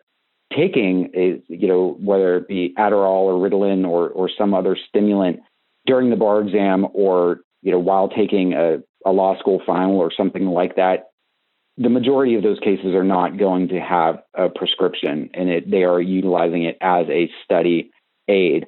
taking 0.56 1.10
a, 1.14 1.40
you 1.48 1.68
know, 1.68 1.96
whether 2.00 2.36
it 2.38 2.48
be 2.48 2.74
Adderall 2.78 3.24
or 3.24 3.48
Ritalin 3.48 3.86
or, 3.86 4.08
or 4.08 4.30
some 4.36 4.54
other 4.54 4.76
stimulant 4.88 5.40
during 5.86 6.10
the 6.10 6.16
bar 6.16 6.40
exam 6.40 6.86
or, 6.92 7.40
you 7.62 7.72
know, 7.72 7.78
while 7.78 8.08
taking 8.08 8.54
a, 8.54 8.78
a 9.04 9.12
law 9.12 9.38
school 9.38 9.60
final 9.66 9.98
or 9.98 10.10
something 10.14 10.46
like 10.46 10.76
that, 10.76 11.10
the 11.76 11.88
majority 11.88 12.34
of 12.34 12.42
those 12.42 12.58
cases 12.58 12.94
are 12.94 13.04
not 13.04 13.38
going 13.38 13.68
to 13.68 13.80
have 13.80 14.16
a 14.34 14.48
prescription 14.48 15.30
and 15.34 15.48
it, 15.48 15.70
they 15.70 15.84
are 15.84 16.00
utilizing 16.00 16.64
it 16.64 16.76
as 16.80 17.06
a 17.08 17.30
study 17.44 17.90
aid. 18.28 18.66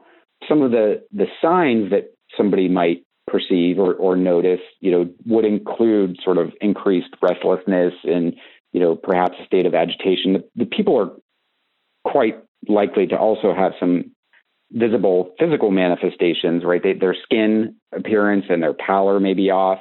Some 0.49 0.63
of 0.63 0.71
the, 0.71 1.03
the 1.13 1.27
signs 1.43 1.91
that 1.91 2.15
somebody 2.37 2.69
might 2.69 3.05
perceive 3.27 3.79
or, 3.79 3.95
or 3.95 4.17
notice, 4.17 4.61
you 4.81 4.91
know, 4.91 5.11
would 5.27 5.45
include 5.45 6.19
sort 6.25 6.39
of 6.39 6.53
increased 6.61 7.15
restlessness 7.21 7.95
and, 8.05 8.35
you 8.73 8.81
know, 8.81 8.95
perhaps 8.95 9.37
a 9.41 9.47
state 9.47 9.67
of 9.67 9.75
agitation. 9.75 10.35
The, 10.35 10.45
the 10.57 10.67
people 10.67 10.97
are 10.97 11.11
quite 12.11 12.37
likely 12.69 13.07
to 13.09 13.17
also 13.17 13.55
have 13.55 13.73
some 13.79 14.13
visible 14.73 15.35
physical 15.39 15.71
manifestations, 15.71 16.65
right? 16.65 16.83
They, 16.83 16.95
their 16.95 17.17
skin 17.23 17.77
appearance 17.93 18.47
and 18.49 18.63
their 18.63 18.75
pallor 18.75 19.21
may 19.21 19.35
be 19.35 19.51
off. 19.51 19.79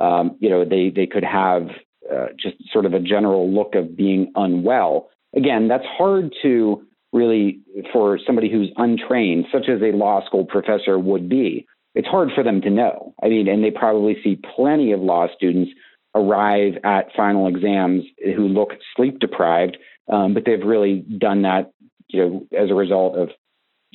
Um, 0.00 0.36
you 0.40 0.48
know, 0.48 0.64
they 0.64 0.90
they 0.94 1.06
could 1.06 1.24
have 1.24 1.68
uh, 2.12 2.28
just 2.38 2.56
sort 2.72 2.86
of 2.86 2.94
a 2.94 3.00
general 3.00 3.52
look 3.52 3.74
of 3.74 3.96
being 3.96 4.32
unwell. 4.34 5.10
Again, 5.36 5.68
that's 5.68 5.84
hard 5.86 6.32
to 6.42 6.86
really 7.12 7.60
for 7.92 8.18
somebody 8.24 8.50
who's 8.50 8.70
untrained, 8.76 9.46
such 9.52 9.68
as 9.68 9.80
a 9.82 9.96
law 9.96 10.24
school 10.24 10.44
professor 10.44 10.98
would 10.98 11.28
be. 11.28 11.66
It's 11.94 12.08
hard 12.08 12.30
for 12.34 12.44
them 12.44 12.60
to 12.60 12.70
know. 12.70 13.14
I 13.22 13.28
mean, 13.28 13.48
and 13.48 13.64
they 13.64 13.70
probably 13.70 14.16
see 14.22 14.40
plenty 14.56 14.92
of 14.92 15.00
law 15.00 15.26
students 15.34 15.72
arrive 16.14 16.74
at 16.84 17.12
final 17.16 17.48
exams 17.48 18.04
who 18.24 18.46
look 18.46 18.70
sleep 18.94 19.18
deprived 19.18 19.76
um, 20.08 20.34
but 20.34 20.44
they've 20.44 20.64
really 20.64 21.00
done 21.00 21.42
that, 21.42 21.72
you 22.08 22.20
know, 22.20 22.46
as 22.58 22.70
a 22.70 22.74
result 22.74 23.16
of, 23.16 23.30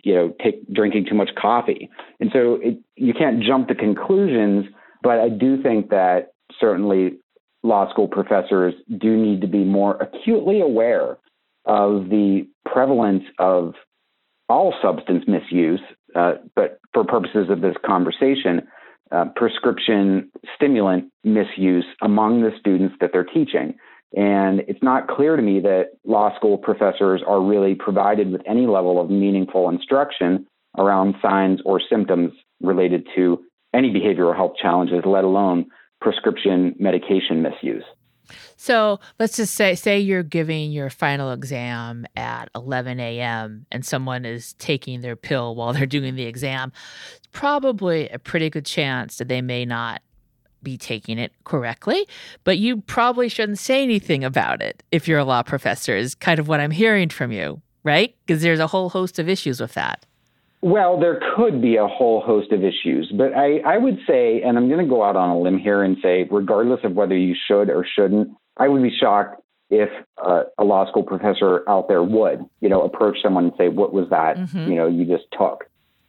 you 0.04 0.14
know, 0.14 0.34
take, 0.44 0.72
drinking 0.72 1.06
too 1.10 1.16
much 1.16 1.30
coffee. 1.40 1.90
And 2.20 2.30
so 2.32 2.60
it, 2.62 2.80
you 2.96 3.14
can't 3.14 3.42
jump 3.42 3.70
to 3.70 3.76
conclusions, 3.76 4.66
but 5.02 5.20
I 5.20 5.30
do 5.30 5.62
think 5.62 5.90
that 5.90 6.34
certainly 6.60 7.20
law 7.64 7.90
school 7.90 8.08
professors 8.08 8.74
do 8.98 9.16
need 9.16 9.42
to 9.42 9.48
be 9.48 9.64
more 9.64 9.96
acutely 9.96 10.62
aware 10.62 11.18
of 11.66 12.10
the 12.10 12.46
prevalence 12.66 13.24
of 13.40 13.74
all 14.50 14.74
substance 14.82 15.24
misuse, 15.28 15.80
uh, 16.16 16.34
but 16.56 16.80
for 16.94 17.06
purposes 17.06 17.50
of 17.50 17.62
this 17.62 17.76
conversation, 17.86 18.68
uh, 19.12 19.26
prescription 19.36 20.30
stimulant 20.56 21.06
misuse 21.24 21.86
among 22.02 22.42
the 22.42 22.52
students 22.60 22.96
that 23.00 23.12
they're 23.14 23.24
teaching. 23.24 23.76
And 24.16 24.60
it's 24.68 24.84
not 24.84 25.08
clear 25.08 25.36
to 25.36 25.42
me 25.42 25.60
that 25.62 25.94
law 26.06 26.36
school 26.36 26.58
professors 26.58 27.22
are 27.26 27.42
really 27.42 27.76
provided 27.76 28.32
with 28.32 28.42
any 28.48 28.68
level 28.68 29.02
of 29.02 29.10
meaningful 29.10 29.70
instruction 29.70 30.46
around 30.78 31.16
signs 31.22 31.60
or 31.66 31.82
symptoms 31.90 32.32
related 32.62 33.08
to 33.16 33.44
any 33.74 33.92
behavioral 33.92 34.36
health 34.36 34.54
challenges, 34.62 35.02
let 35.06 35.24
alone 35.24 35.66
prescription 36.00 36.76
medication 36.78 37.42
misuse. 37.42 37.84
So 38.56 39.00
let's 39.20 39.36
just 39.36 39.56
say 39.56 39.76
say 39.76 40.00
you're 40.00 40.24
giving 40.24 40.72
your 40.72 40.90
final 40.90 41.32
exam 41.32 42.06
at 42.16 42.50
11 42.56 43.00
a.m. 43.00 43.66
and 43.72 43.86
someone 43.86 44.26
is 44.26 44.54
taking 44.54 45.02
their 45.02 45.16
pill 45.16 45.56
while 45.56 45.74
they're 45.74 45.86
doing 45.86 46.16
the 46.16 46.26
exam. 46.26 46.72
Probably 47.32 48.10
a 48.10 48.20
pretty 48.20 48.50
good 48.50 48.66
chance 48.66 49.18
that 49.18 49.28
they 49.28 49.42
may 49.42 49.66
not 49.66 50.02
be 50.64 50.78
taking 50.78 51.18
it 51.18 51.34
correctly, 51.44 52.08
but 52.44 52.58
you 52.58 52.82
probably 52.82 53.30
shouldn't 53.30 53.60
say 53.60 53.84
anything 53.84 54.24
about 54.24 54.62
it 54.62 54.84
if 54.92 55.08
you're 55.08 55.20
a 55.20 55.26
law 55.26 55.44
professor, 55.44 55.96
is 55.96 56.16
kind 56.16 56.40
of 56.40 56.48
what 56.48 56.60
I'm 56.60 56.72
hearing 56.72 57.10
from 57.10 57.32
you, 57.32 57.62
right? 57.84 58.16
Because 58.26 58.42
there's 58.42 58.60
a 58.60 58.68
whole 58.68 58.90
host 58.90 59.20
of 59.20 59.30
issues 59.30 59.60
with 59.60 59.74
that. 59.74 60.06
Well, 60.62 60.98
there 60.98 61.20
could 61.36 61.62
be 61.62 61.76
a 61.76 61.88
whole 61.88 62.22
host 62.22 62.54
of 62.54 62.64
issues, 62.64 63.12
but 63.18 63.34
I, 63.34 63.58
I 63.60 63.78
would 63.78 64.00
say, 64.08 64.42
and 64.42 64.58
I'm 64.58 64.70
going 64.70 64.80
to 64.80 64.90
go 64.90 65.04
out 65.04 65.18
on 65.18 65.30
a 65.30 65.38
limb 65.38 65.60
here 65.60 65.84
and 65.84 65.98
say, 66.02 66.26
regardless 66.32 66.80
of 66.86 66.94
whether 66.94 67.18
you 67.18 67.36
should 67.48 67.70
or 67.70 67.86
shouldn't, 67.86 68.30
I 68.56 68.70
would 68.70 68.82
be 68.82 68.96
shocked 68.98 69.42
if 69.70 69.90
uh, 70.24 70.44
a 70.58 70.64
law 70.64 70.88
school 70.88 71.04
professor 71.04 71.68
out 71.68 71.88
there 71.88 72.04
would, 72.04 72.46
you 72.62 72.70
know, 72.70 72.84
approach 72.84 73.18
someone 73.22 73.46
and 73.46 73.54
say, 73.58 73.70
"What 73.70 73.92
was 73.92 74.10
that? 74.10 74.38
Mm-hmm. 74.38 74.72
You 74.72 74.76
know, 74.76 74.88
you 74.88 75.06
just 75.06 75.26
took." 75.38 75.66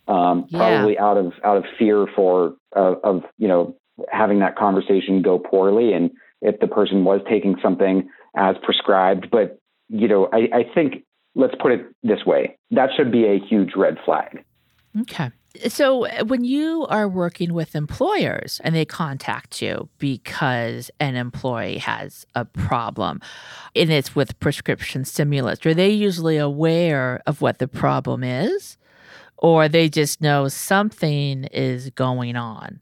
Um, 0.07 0.47
yeah. 0.49 0.59
Probably 0.59 0.99
out 0.99 1.17
of 1.17 1.33
out 1.43 1.57
of 1.57 1.65
fear 1.79 2.07
for 2.15 2.55
uh, 2.77 2.95
of 3.03 3.23
you 3.39 3.49
know 3.49 3.75
having 4.11 4.41
that 4.41 4.57
conversation 4.57 5.23
go 5.23 5.39
poorly 5.39 5.93
and 5.93 6.11
if 6.43 6.59
the 6.61 6.67
person 6.67 7.05
was 7.05 7.21
taking 7.29 7.57
something 7.63 8.09
as 8.37 8.57
prescribed. 8.63 9.31
But, 9.31 9.59
you 9.89 10.09
know, 10.09 10.29
I, 10.33 10.49
I 10.53 10.65
think, 10.75 11.05
let's 11.35 11.55
put 11.61 11.73
it 11.73 11.87
this 12.03 12.25
way 12.25 12.57
that 12.71 12.91
should 12.97 13.11
be 13.11 13.25
a 13.25 13.39
huge 13.39 13.73
red 13.77 13.97
flag. 14.05 14.45
Okay. 15.01 15.31
So, 15.69 16.09
when 16.25 16.43
you 16.43 16.85
are 16.89 17.09
working 17.09 17.55
with 17.55 17.77
employers 17.77 18.61
and 18.65 18.75
they 18.75 18.85
contact 18.85 19.63
you 19.63 19.89
because 19.99 20.91
an 20.99 21.15
employee 21.15 21.79
has 21.79 22.27
a 22.35 22.45
problem 22.45 23.21
and 23.77 23.91
it's 23.91 24.17
with 24.17 24.39
prescription 24.41 25.05
stimulants, 25.05 25.65
are 25.65 25.75
they 25.75 25.91
usually 25.91 26.39
aware 26.39 27.23
of 27.27 27.41
what 27.41 27.59
the 27.59 27.69
problem 27.69 28.25
is? 28.25 28.77
Or 29.39 29.69
they 29.69 29.89
just 29.89 30.21
know 30.21 30.49
something 30.49 31.45
is 31.45 31.91
going 31.91 32.35
on? 32.35 32.81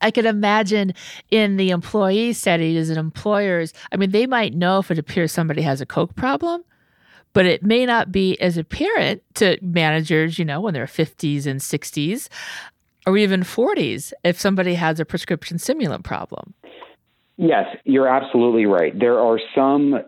I 0.00 0.10
can 0.10 0.26
imagine 0.26 0.94
in 1.30 1.56
the 1.56 1.70
employee 1.70 2.32
setting 2.32 2.76
as 2.76 2.90
an 2.90 2.98
employers, 2.98 3.72
I 3.92 3.96
mean, 3.96 4.10
they 4.10 4.26
might 4.26 4.54
know 4.54 4.78
if 4.78 4.90
it 4.90 4.98
appears 4.98 5.32
somebody 5.32 5.62
has 5.62 5.80
a 5.80 5.86
Coke 5.86 6.14
problem, 6.14 6.62
but 7.32 7.46
it 7.46 7.62
may 7.62 7.86
not 7.86 8.12
be 8.12 8.40
as 8.40 8.56
apparent 8.56 9.22
to 9.34 9.58
managers, 9.62 10.38
you 10.38 10.44
know, 10.44 10.60
when 10.60 10.74
they're 10.74 10.86
50s 10.86 11.46
and 11.46 11.60
60s 11.60 12.28
or 13.06 13.16
even 13.16 13.42
40s 13.42 14.12
if 14.24 14.38
somebody 14.38 14.74
has 14.74 15.00
a 15.00 15.04
prescription 15.04 15.58
stimulant 15.58 16.04
problem. 16.04 16.54
Yes, 17.36 17.66
you're 17.84 18.08
absolutely 18.08 18.66
right. 18.66 18.98
There 18.98 19.18
are 19.18 19.38
some 19.54 20.00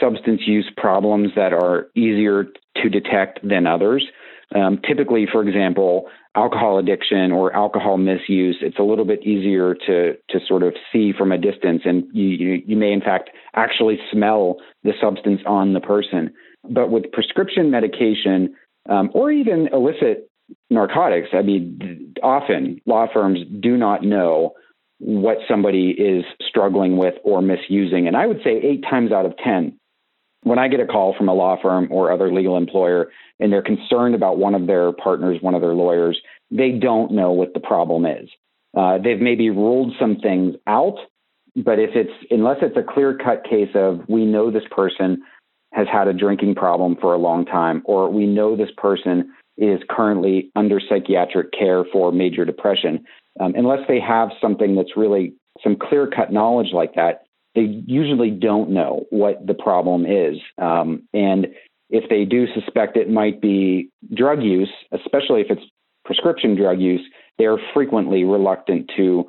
substance 0.00 0.42
use 0.46 0.70
problems 0.76 1.30
that 1.36 1.52
are 1.52 1.88
easier 1.94 2.46
to 2.76 2.88
detect 2.88 3.46
than 3.46 3.66
others. 3.66 4.06
Um, 4.54 4.80
typically, 4.86 5.26
for 5.30 5.46
example, 5.46 6.08
alcohol 6.38 6.78
addiction 6.78 7.32
or 7.32 7.54
alcohol 7.54 7.96
misuse, 7.98 8.58
it's 8.62 8.78
a 8.78 8.82
little 8.82 9.04
bit 9.04 9.20
easier 9.26 9.74
to 9.86 10.14
to 10.30 10.38
sort 10.46 10.62
of 10.62 10.74
see 10.92 11.12
from 11.16 11.32
a 11.32 11.38
distance, 11.38 11.82
and 11.84 12.04
you 12.12 12.26
you, 12.26 12.62
you 12.66 12.76
may 12.76 12.92
in 12.92 13.00
fact 13.00 13.30
actually 13.54 13.98
smell 14.12 14.56
the 14.84 14.92
substance 15.00 15.40
on 15.46 15.72
the 15.72 15.80
person. 15.80 16.32
But 16.68 16.90
with 16.90 17.10
prescription 17.12 17.70
medication 17.70 18.54
um, 18.88 19.10
or 19.14 19.30
even 19.30 19.68
illicit 19.72 20.30
narcotics, 20.70 21.28
I 21.32 21.42
mean, 21.42 22.14
often 22.22 22.80
law 22.86 23.06
firms 23.12 23.38
do 23.60 23.76
not 23.76 24.02
know 24.02 24.52
what 24.98 25.38
somebody 25.48 25.90
is 25.90 26.24
struggling 26.48 26.96
with 26.96 27.14
or 27.24 27.40
misusing, 27.40 28.06
and 28.08 28.16
I 28.16 28.26
would 28.26 28.40
say 28.42 28.60
eight 28.62 28.82
times 28.82 29.12
out 29.12 29.26
of 29.26 29.36
ten, 29.36 29.77
When 30.48 30.58
I 30.58 30.68
get 30.68 30.80
a 30.80 30.86
call 30.86 31.14
from 31.16 31.28
a 31.28 31.34
law 31.34 31.56
firm 31.60 31.88
or 31.90 32.10
other 32.10 32.32
legal 32.32 32.56
employer 32.56 33.10
and 33.38 33.52
they're 33.52 33.62
concerned 33.62 34.14
about 34.14 34.38
one 34.38 34.54
of 34.54 34.66
their 34.66 34.92
partners, 34.92 35.38
one 35.42 35.54
of 35.54 35.60
their 35.60 35.74
lawyers, 35.74 36.18
they 36.50 36.70
don't 36.70 37.12
know 37.12 37.32
what 37.32 37.52
the 37.52 37.60
problem 37.60 38.06
is. 38.06 38.28
Uh, 38.76 38.98
they've 38.98 39.20
maybe 39.20 39.50
ruled 39.50 39.92
some 40.00 40.16
things 40.16 40.54
out, 40.66 40.96
but 41.56 41.78
if 41.78 41.90
it's 41.94 42.12
unless 42.30 42.58
it's 42.62 42.76
a 42.76 42.82
clear 42.82 43.16
cut 43.16 43.44
case 43.44 43.70
of 43.74 44.00
we 44.08 44.24
know 44.24 44.50
this 44.50 44.62
person 44.70 45.22
has 45.72 45.86
had 45.92 46.08
a 46.08 46.14
drinking 46.14 46.54
problem 46.54 46.96
for 47.00 47.12
a 47.12 47.18
long 47.18 47.44
time, 47.44 47.82
or 47.84 48.10
we 48.10 48.26
know 48.26 48.56
this 48.56 48.70
person 48.76 49.30
is 49.58 49.80
currently 49.90 50.50
under 50.56 50.80
psychiatric 50.80 51.52
care 51.52 51.84
for 51.92 52.10
major 52.12 52.44
depression, 52.44 53.04
um, 53.40 53.52
unless 53.56 53.80
they 53.86 54.00
have 54.00 54.30
something 54.40 54.76
that's 54.76 54.96
really 54.96 55.34
some 55.62 55.76
clear 55.76 56.06
cut 56.06 56.32
knowledge 56.32 56.72
like 56.72 56.94
that, 56.94 57.24
they 57.58 57.82
usually 57.86 58.30
don't 58.30 58.70
know 58.70 59.04
what 59.10 59.44
the 59.44 59.54
problem 59.54 60.06
is. 60.06 60.36
Um, 60.58 61.02
and 61.12 61.48
if 61.90 62.08
they 62.08 62.24
do 62.24 62.46
suspect 62.54 62.96
it 62.96 63.10
might 63.10 63.40
be 63.40 63.90
drug 64.14 64.42
use, 64.42 64.70
especially 64.92 65.40
if 65.40 65.48
it's 65.50 65.64
prescription 66.04 66.54
drug 66.54 66.78
use, 66.78 67.00
they 67.36 67.46
are 67.46 67.58
frequently 67.74 68.22
reluctant 68.22 68.88
to, 68.96 69.24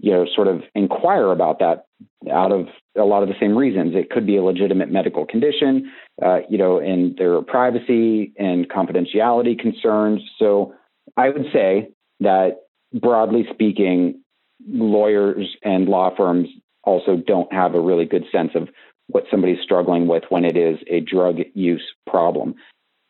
you 0.00 0.12
know, 0.12 0.26
sort 0.32 0.46
of 0.46 0.62
inquire 0.76 1.32
about 1.32 1.58
that 1.58 1.86
out 2.32 2.52
of 2.52 2.68
a 2.96 3.02
lot 3.02 3.24
of 3.24 3.28
the 3.28 3.34
same 3.40 3.58
reasons. 3.58 3.96
It 3.96 4.10
could 4.10 4.26
be 4.26 4.36
a 4.36 4.42
legitimate 4.42 4.92
medical 4.92 5.26
condition, 5.26 5.90
uh, 6.24 6.40
you 6.48 6.58
know, 6.58 6.78
and 6.78 7.16
there 7.18 7.34
are 7.34 7.42
privacy 7.42 8.32
and 8.38 8.68
confidentiality 8.70 9.58
concerns. 9.58 10.20
So 10.38 10.72
I 11.16 11.30
would 11.30 11.46
say 11.52 11.90
that 12.20 12.58
broadly 12.94 13.44
speaking, 13.52 14.22
lawyers 14.68 15.56
and 15.64 15.88
law 15.88 16.14
firms 16.16 16.48
also 16.84 17.16
don't 17.16 17.52
have 17.52 17.74
a 17.74 17.80
really 17.80 18.04
good 18.04 18.24
sense 18.32 18.50
of 18.54 18.68
what 19.08 19.24
somebody's 19.30 19.62
struggling 19.62 20.06
with 20.06 20.24
when 20.30 20.44
it 20.44 20.56
is 20.56 20.78
a 20.88 21.00
drug 21.00 21.36
use 21.54 21.84
problem. 22.06 22.54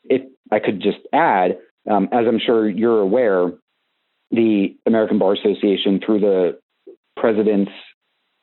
If 0.04 0.22
I 0.50 0.58
could 0.58 0.80
just 0.80 0.98
add, 1.12 1.58
um, 1.90 2.08
as 2.12 2.26
I'm 2.26 2.40
sure 2.44 2.68
you're 2.68 3.00
aware, 3.00 3.52
the 4.30 4.76
American 4.86 5.18
Bar 5.18 5.34
Association, 5.34 6.00
through 6.04 6.20
the 6.20 6.58
president's 7.16 7.72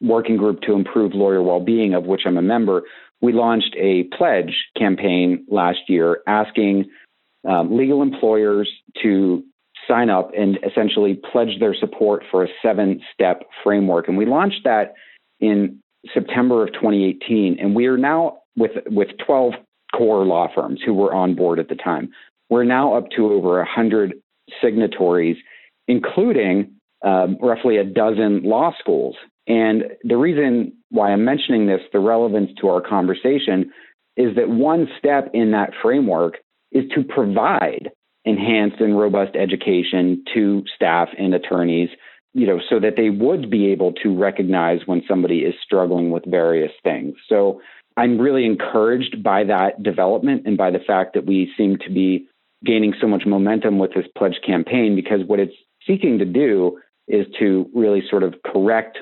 working 0.01 0.37
group 0.37 0.61
to 0.61 0.73
improve 0.73 1.13
lawyer 1.13 1.41
well-being, 1.41 1.93
of 1.93 2.05
which 2.05 2.21
I'm 2.25 2.37
a 2.37 2.41
member, 2.41 2.83
we 3.21 3.33
launched 3.33 3.75
a 3.77 4.03
pledge 4.17 4.55
campaign 4.77 5.45
last 5.49 5.79
year 5.87 6.21
asking 6.25 6.85
um, 7.47 7.75
legal 7.75 8.01
employers 8.01 8.69
to 9.01 9.43
sign 9.87 10.09
up 10.09 10.31
and 10.37 10.59
essentially 10.65 11.19
pledge 11.31 11.59
their 11.59 11.75
support 11.75 12.23
for 12.29 12.43
a 12.43 12.47
seven-step 12.61 13.43
framework. 13.63 14.07
And 14.07 14.17
we 14.17 14.25
launched 14.25 14.61
that 14.63 14.93
in 15.39 15.79
September 16.13 16.63
of 16.63 16.73
2018, 16.73 17.57
and 17.59 17.75
we 17.75 17.87
are 17.87 17.97
now 17.97 18.39
with 18.55 18.71
with 18.87 19.09
12 19.25 19.53
core 19.95 20.25
law 20.25 20.47
firms 20.53 20.79
who 20.85 20.93
were 20.93 21.13
on 21.13 21.35
board 21.35 21.59
at 21.59 21.69
the 21.69 21.75
time. 21.75 22.09
We're 22.49 22.63
now 22.63 22.95
up 22.95 23.09
to 23.15 23.31
over 23.31 23.57
100 23.57 24.13
signatories, 24.61 25.37
including 25.87 26.71
um, 27.03 27.37
roughly 27.41 27.77
a 27.77 27.83
dozen 27.83 28.43
law 28.43 28.73
schools. 28.79 29.15
And 29.47 29.83
the 30.03 30.17
reason 30.17 30.73
why 30.89 31.11
I'm 31.11 31.25
mentioning 31.25 31.67
this, 31.67 31.81
the 31.91 31.99
relevance 31.99 32.51
to 32.61 32.67
our 32.67 32.81
conversation, 32.81 33.71
is 34.17 34.35
that 34.35 34.49
one 34.49 34.87
step 34.97 35.29
in 35.33 35.51
that 35.51 35.71
framework 35.81 36.35
is 36.71 36.83
to 36.95 37.03
provide 37.03 37.89
enhanced 38.25 38.79
and 38.79 38.99
robust 38.99 39.35
education 39.35 40.23
to 40.33 40.63
staff 40.75 41.07
and 41.17 41.33
attorneys 41.33 41.89
you 42.33 42.45
know, 42.45 42.59
so 42.69 42.79
that 42.79 42.95
they 42.95 43.09
would 43.09 43.49
be 43.49 43.71
able 43.71 43.93
to 43.93 44.15
recognize 44.15 44.81
when 44.85 45.03
somebody 45.07 45.39
is 45.39 45.55
struggling 45.63 46.11
with 46.11 46.23
various 46.25 46.71
things. 46.83 47.15
So 47.27 47.61
I'm 47.97 48.19
really 48.19 48.45
encouraged 48.45 49.23
by 49.23 49.43
that 49.45 49.81
development 49.83 50.43
and 50.45 50.57
by 50.57 50.71
the 50.71 50.79
fact 50.79 51.13
that 51.15 51.25
we 51.25 51.51
seem 51.57 51.77
to 51.79 51.91
be 51.91 52.27
gaining 52.63 52.93
so 52.99 53.07
much 53.07 53.25
momentum 53.25 53.79
with 53.79 53.93
this 53.93 54.05
pledge 54.17 54.39
campaign 54.45 54.95
because 54.95 55.21
what 55.25 55.39
it's 55.39 55.55
seeking 55.87 56.19
to 56.19 56.25
do 56.25 56.79
is 57.07 57.25
to 57.39 57.69
really 57.73 58.03
sort 58.09 58.23
of 58.23 58.35
correct 58.45 58.99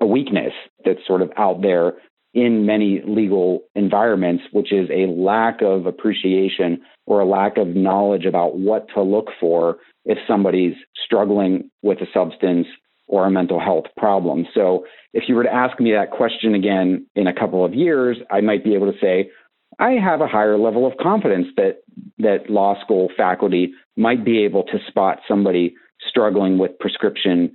a 0.00 0.06
weakness 0.06 0.52
that's 0.84 1.04
sort 1.06 1.22
of 1.22 1.32
out 1.36 1.62
there 1.62 1.94
in 2.36 2.66
many 2.66 3.00
legal 3.06 3.60
environments, 3.74 4.44
which 4.52 4.70
is 4.70 4.90
a 4.90 5.10
lack 5.10 5.62
of 5.62 5.86
appreciation 5.86 6.78
or 7.06 7.20
a 7.20 7.24
lack 7.24 7.56
of 7.56 7.68
knowledge 7.68 8.26
about 8.26 8.58
what 8.58 8.86
to 8.94 9.02
look 9.02 9.28
for 9.40 9.78
if 10.04 10.18
somebody's 10.28 10.74
struggling 11.02 11.70
with 11.82 11.98
a 12.02 12.06
substance 12.12 12.66
or 13.08 13.24
a 13.24 13.30
mental 13.30 13.58
health 13.58 13.86
problem. 13.96 14.44
So, 14.52 14.84
if 15.14 15.24
you 15.28 15.34
were 15.34 15.44
to 15.44 15.52
ask 15.52 15.80
me 15.80 15.92
that 15.92 16.10
question 16.10 16.54
again 16.54 17.06
in 17.14 17.26
a 17.26 17.32
couple 17.32 17.64
of 17.64 17.72
years, 17.72 18.18
I 18.30 18.42
might 18.42 18.62
be 18.62 18.74
able 18.74 18.92
to 18.92 18.98
say, 19.00 19.30
I 19.78 19.92
have 19.92 20.20
a 20.20 20.28
higher 20.28 20.58
level 20.58 20.86
of 20.86 20.92
confidence 20.98 21.46
that 21.56 21.78
that 22.18 22.50
law 22.50 22.78
school 22.82 23.08
faculty 23.16 23.72
might 23.96 24.26
be 24.26 24.44
able 24.44 24.64
to 24.64 24.78
spot 24.88 25.20
somebody 25.26 25.74
struggling 26.06 26.58
with 26.58 26.78
prescription 26.78 27.52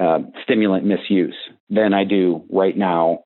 uh, 0.00 0.18
stimulant 0.42 0.84
misuse 0.84 1.36
than 1.70 1.94
I 1.94 2.02
do 2.02 2.42
right 2.50 2.76
now 2.76 3.23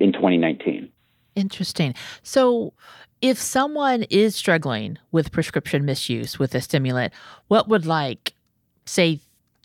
in 0.00 0.12
2019. 0.12 0.90
Interesting. 1.36 1.94
So, 2.22 2.72
if 3.22 3.38
someone 3.38 4.04
is 4.04 4.34
struggling 4.34 4.96
with 5.12 5.30
prescription 5.30 5.84
misuse 5.84 6.38
with 6.38 6.54
a 6.54 6.60
stimulant, 6.60 7.12
what 7.48 7.68
would 7.68 7.84
like, 7.84 8.32
say, 8.86 9.20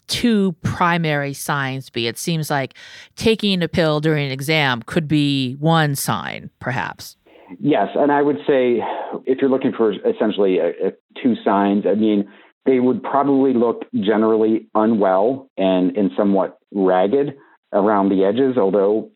two 0.08 0.54
primary 0.62 1.34
signs 1.34 1.90
be? 1.90 2.08
It 2.08 2.18
seems 2.18 2.50
like 2.50 2.76
taking 3.16 3.64
a 3.64 3.68
pill 3.68 4.02
during 4.02 4.26
an 4.26 4.32
exam 4.32 4.82
could 4.86 5.08
be 5.08 5.54
one 5.54 5.96
sign, 5.96 6.50
perhaps. 6.60 7.16
Yes, 7.60 7.90
and 7.96 8.12
I 8.12 8.22
would 8.22 8.38
say 8.48 8.82
if 9.26 9.40
you're 9.40 9.50
looking 9.50 9.72
for 9.72 9.94
essentially 9.94 10.58
a, 10.60 10.70
a 10.88 10.92
two 11.22 11.36
signs, 11.44 11.86
I 11.88 11.94
mean, 11.94 12.30
they 12.66 12.80
would 12.80 13.04
probably 13.04 13.54
look 13.54 13.84
generally 13.94 14.68
unwell 14.74 15.50
and, 15.58 15.96
and 15.96 16.12
somewhat 16.18 16.58
ragged 16.74 17.36
around 17.72 18.10
the 18.10 18.26
edges, 18.26 18.58
although 18.58 19.12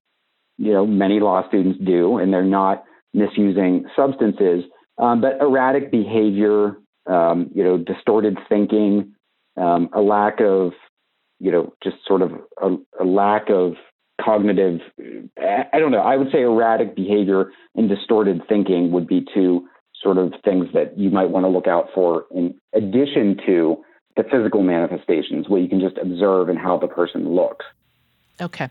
you 0.60 0.74
know, 0.74 0.86
many 0.86 1.20
law 1.20 1.48
students 1.48 1.80
do, 1.84 2.18
and 2.18 2.34
they're 2.34 2.44
not 2.44 2.84
misusing 3.14 3.86
substances. 3.96 4.66
Um, 4.98 5.22
but 5.22 5.40
erratic 5.40 5.90
behavior, 5.90 6.78
um, 7.08 7.50
you 7.56 7.64
know, 7.64 7.78
distorted 7.78 8.38
thinking, 8.50 9.16
um, 9.56 9.90
a 9.94 10.02
lack 10.02 10.42
of, 10.42 10.74
you 11.40 11.52
know, 11.52 11.74
just 11.82 11.96
sort 12.06 12.22
of 12.22 12.34
a, 12.62 12.76
a 13.00 13.06
lack 13.06 13.50
of 13.50 13.76
cognitive, 14.22 14.82
I 15.40 15.80
don't 15.80 15.92
know, 15.92 16.02
I 16.02 16.18
would 16.18 16.30
say 16.32 16.42
erratic 16.42 16.94
behavior 16.94 17.52
and 17.76 17.88
distorted 17.88 18.42
thinking 18.50 18.92
would 18.92 19.08
be 19.08 19.26
two 19.34 19.66
sort 20.04 20.18
of 20.18 20.34
things 20.44 20.68
that 20.74 20.98
you 20.98 21.10
might 21.10 21.30
want 21.30 21.46
to 21.46 21.50
look 21.50 21.68
out 21.68 21.88
for 21.96 22.26
in 22.32 22.54
addition 22.74 23.38
to 23.46 23.78
the 24.18 24.24
physical 24.24 24.62
manifestations, 24.62 25.48
what 25.48 25.62
you 25.62 25.70
can 25.70 25.80
just 25.80 25.98
observe 25.98 26.50
and 26.50 26.60
how 26.60 26.78
the 26.78 26.88
person 26.88 27.34
looks. 27.34 27.66
Okay. 28.42 28.70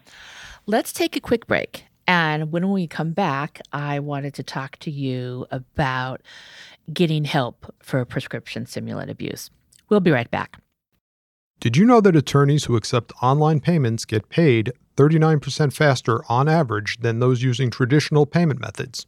Let's 0.70 0.92
take 0.92 1.16
a 1.16 1.20
quick 1.20 1.46
break. 1.46 1.86
And 2.06 2.52
when 2.52 2.70
we 2.70 2.86
come 2.86 3.12
back, 3.12 3.62
I 3.72 4.00
wanted 4.00 4.34
to 4.34 4.42
talk 4.42 4.76
to 4.80 4.90
you 4.90 5.46
about 5.50 6.20
getting 6.92 7.24
help 7.24 7.74
for 7.82 8.04
prescription 8.04 8.66
stimulant 8.66 9.10
abuse. 9.10 9.48
We'll 9.88 10.00
be 10.00 10.10
right 10.10 10.30
back. 10.30 10.60
Did 11.58 11.78
you 11.78 11.86
know 11.86 12.02
that 12.02 12.14
attorneys 12.14 12.64
who 12.64 12.76
accept 12.76 13.14
online 13.22 13.60
payments 13.60 14.04
get 14.04 14.28
paid 14.28 14.74
39% 14.98 15.72
faster 15.72 16.20
on 16.28 16.50
average 16.50 16.98
than 17.00 17.18
those 17.18 17.42
using 17.42 17.70
traditional 17.70 18.26
payment 18.26 18.60
methods? 18.60 19.06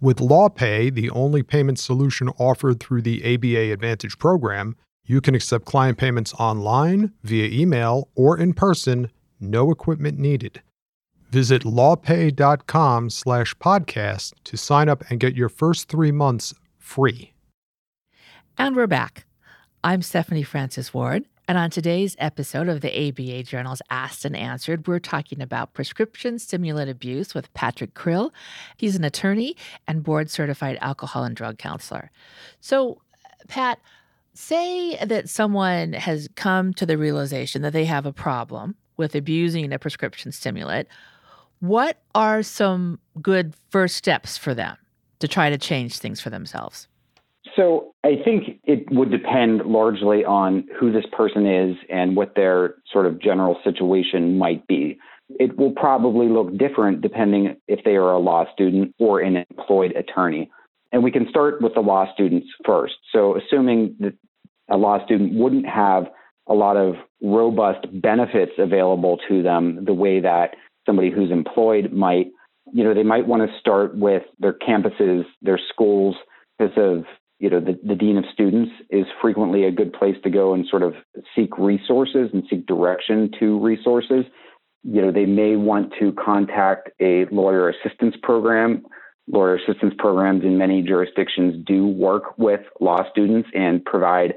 With 0.00 0.16
LawPay, 0.16 0.94
the 0.94 1.10
only 1.10 1.42
payment 1.42 1.78
solution 1.78 2.30
offered 2.38 2.80
through 2.80 3.02
the 3.02 3.22
ABA 3.34 3.70
Advantage 3.70 4.18
program, 4.18 4.76
you 5.04 5.20
can 5.20 5.34
accept 5.34 5.66
client 5.66 5.98
payments 5.98 6.32
online, 6.38 7.12
via 7.22 7.50
email, 7.50 8.08
or 8.14 8.38
in 8.38 8.54
person, 8.54 9.10
no 9.38 9.70
equipment 9.70 10.18
needed. 10.18 10.62
Visit 11.32 11.62
lawpay.com 11.62 13.08
slash 13.08 13.54
podcast 13.54 14.34
to 14.44 14.58
sign 14.58 14.90
up 14.90 15.02
and 15.08 15.18
get 15.18 15.34
your 15.34 15.48
first 15.48 15.88
three 15.88 16.12
months 16.12 16.52
free. 16.78 17.32
And 18.58 18.76
we're 18.76 18.86
back. 18.86 19.24
I'm 19.82 20.02
Stephanie 20.02 20.42
Francis 20.42 20.92
Ward. 20.92 21.24
And 21.48 21.56
on 21.56 21.70
today's 21.70 22.16
episode 22.18 22.68
of 22.68 22.82
the 22.82 23.08
ABA 23.08 23.44
Journal's 23.44 23.80
Asked 23.88 24.26
and 24.26 24.36
Answered, 24.36 24.86
we're 24.86 24.98
talking 24.98 25.40
about 25.40 25.72
prescription 25.72 26.38
stimulant 26.38 26.90
abuse 26.90 27.34
with 27.34 27.52
Patrick 27.54 27.94
Krill. 27.94 28.30
He's 28.76 28.94
an 28.94 29.02
attorney 29.02 29.56
and 29.88 30.02
board 30.02 30.28
certified 30.28 30.76
alcohol 30.82 31.24
and 31.24 31.34
drug 31.34 31.56
counselor. 31.56 32.10
So, 32.60 33.00
Pat, 33.48 33.78
say 34.34 35.02
that 35.02 35.30
someone 35.30 35.94
has 35.94 36.28
come 36.36 36.74
to 36.74 36.84
the 36.84 36.98
realization 36.98 37.62
that 37.62 37.72
they 37.72 37.86
have 37.86 38.04
a 38.04 38.12
problem 38.12 38.74
with 38.98 39.14
abusing 39.14 39.72
a 39.72 39.78
prescription 39.78 40.30
stimulant. 40.30 40.88
What 41.62 41.98
are 42.12 42.42
some 42.42 42.98
good 43.20 43.54
first 43.70 43.94
steps 43.94 44.36
for 44.36 44.52
them 44.52 44.76
to 45.20 45.28
try 45.28 45.48
to 45.48 45.56
change 45.56 45.98
things 45.98 46.20
for 46.20 46.28
themselves? 46.28 46.88
So 47.54 47.94
I 48.02 48.16
think 48.24 48.58
it 48.64 48.90
would 48.90 49.12
depend 49.12 49.60
largely 49.64 50.24
on 50.24 50.66
who 50.76 50.90
this 50.90 51.04
person 51.12 51.46
is 51.46 51.76
and 51.88 52.16
what 52.16 52.34
their 52.34 52.74
sort 52.92 53.06
of 53.06 53.22
general 53.22 53.60
situation 53.62 54.38
might 54.38 54.66
be. 54.66 54.98
it 55.38 55.56
will 55.56 55.70
probably 55.70 56.28
look 56.28 56.58
different 56.58 57.00
depending 57.00 57.56
if 57.68 57.84
they 57.84 57.94
are 57.94 58.10
a 58.10 58.18
law 58.18 58.44
student 58.52 58.92
or 58.98 59.20
an 59.20 59.44
employed 59.48 59.92
attorney. 59.92 60.50
And 60.90 61.04
we 61.04 61.12
can 61.12 61.28
start 61.30 61.62
with 61.62 61.74
the 61.74 61.80
law 61.80 62.12
students 62.12 62.48
first. 62.66 62.96
So, 63.12 63.36
assuming 63.36 63.94
that 64.00 64.14
a 64.68 64.76
law 64.76 65.02
student 65.04 65.34
wouldn't 65.34 65.66
have 65.66 66.06
a 66.48 66.54
lot 66.54 66.76
of 66.76 66.96
robust 67.22 67.86
benefits 67.92 68.52
available 68.58 69.18
to 69.28 69.44
them 69.44 69.84
the 69.84 69.94
way 69.94 70.18
that 70.18 70.56
somebody 70.86 71.10
who's 71.10 71.30
employed 71.30 71.92
might, 71.92 72.26
you 72.72 72.84
know, 72.84 72.94
they 72.94 73.02
might 73.02 73.26
want 73.26 73.48
to 73.48 73.58
start 73.58 73.96
with 73.96 74.22
their 74.38 74.54
campuses, 74.54 75.24
their 75.42 75.60
schools, 75.72 76.16
because 76.58 76.76
of 76.76 77.04
you 77.42 77.50
know, 77.50 77.58
the, 77.58 77.76
the 77.82 77.96
dean 77.96 78.16
of 78.18 78.24
students 78.32 78.70
is 78.88 79.04
frequently 79.20 79.64
a 79.64 79.72
good 79.72 79.92
place 79.92 80.14
to 80.22 80.30
go 80.30 80.54
and 80.54 80.64
sort 80.70 80.84
of 80.84 80.94
seek 81.34 81.58
resources 81.58 82.30
and 82.32 82.44
seek 82.48 82.68
direction 82.68 83.32
to 83.40 83.58
resources. 83.58 84.24
You 84.84 85.02
know, 85.02 85.10
they 85.10 85.26
may 85.26 85.56
want 85.56 85.92
to 85.98 86.12
contact 86.12 86.90
a 87.00 87.24
lawyer 87.32 87.68
assistance 87.68 88.14
program. 88.22 88.84
Lawyer 89.26 89.56
assistance 89.56 89.92
programs 89.98 90.44
in 90.44 90.56
many 90.56 90.82
jurisdictions 90.82 91.64
do 91.66 91.84
work 91.84 92.38
with 92.38 92.60
law 92.80 93.02
students 93.10 93.48
and 93.54 93.84
provide 93.84 94.34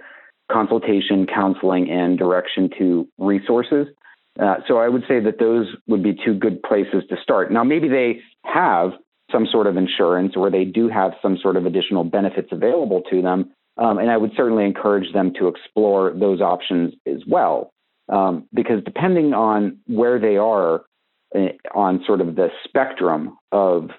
consultation, 0.52 1.28
counseling, 1.28 1.92
and 1.92 2.18
direction 2.18 2.72
to 2.80 3.08
resources. 3.20 3.86
Uh, 4.40 4.56
so 4.68 4.78
I 4.78 4.90
would 4.90 5.04
say 5.08 5.20
that 5.22 5.40
those 5.40 5.68
would 5.88 6.04
be 6.04 6.14
two 6.14 6.34
good 6.34 6.62
places 6.64 7.04
to 7.10 7.16
start. 7.22 7.52
Now, 7.52 7.64
maybe 7.64 7.88
they 7.88 8.20
have 8.44 8.92
some 9.32 9.48
sort 9.52 9.68
of 9.68 9.78
insurance 9.78 10.34
or 10.36 10.52
they 10.52 10.66
do 10.66 10.90
have 10.90 11.14
some 11.22 11.38
sort 11.42 11.56
of 11.56 11.66
additional 11.66 12.04
benefits 12.04 12.50
available 12.52 13.02
to 13.10 13.22
them. 13.22 13.52
Um, 13.78 13.98
and 13.98 14.10
I 14.10 14.18
would 14.18 14.32
certainly 14.38 14.66
encourage 14.66 15.12
them 15.14 15.34
to 15.40 15.48
explore 15.48 16.14
those 16.14 16.42
options 16.42 16.94
as 17.06 17.22
well. 17.28 17.72
Um, 18.08 18.48
because 18.54 18.84
depending 18.84 19.34
on 19.34 19.80
where 19.88 20.20
they 20.20 20.38
are 20.38 20.84
uh, 21.36 21.48
on 21.74 22.04
sort 22.06 22.22
of 22.22 22.36
the 22.36 22.50
spectrum 22.64 23.38
of 23.52 23.90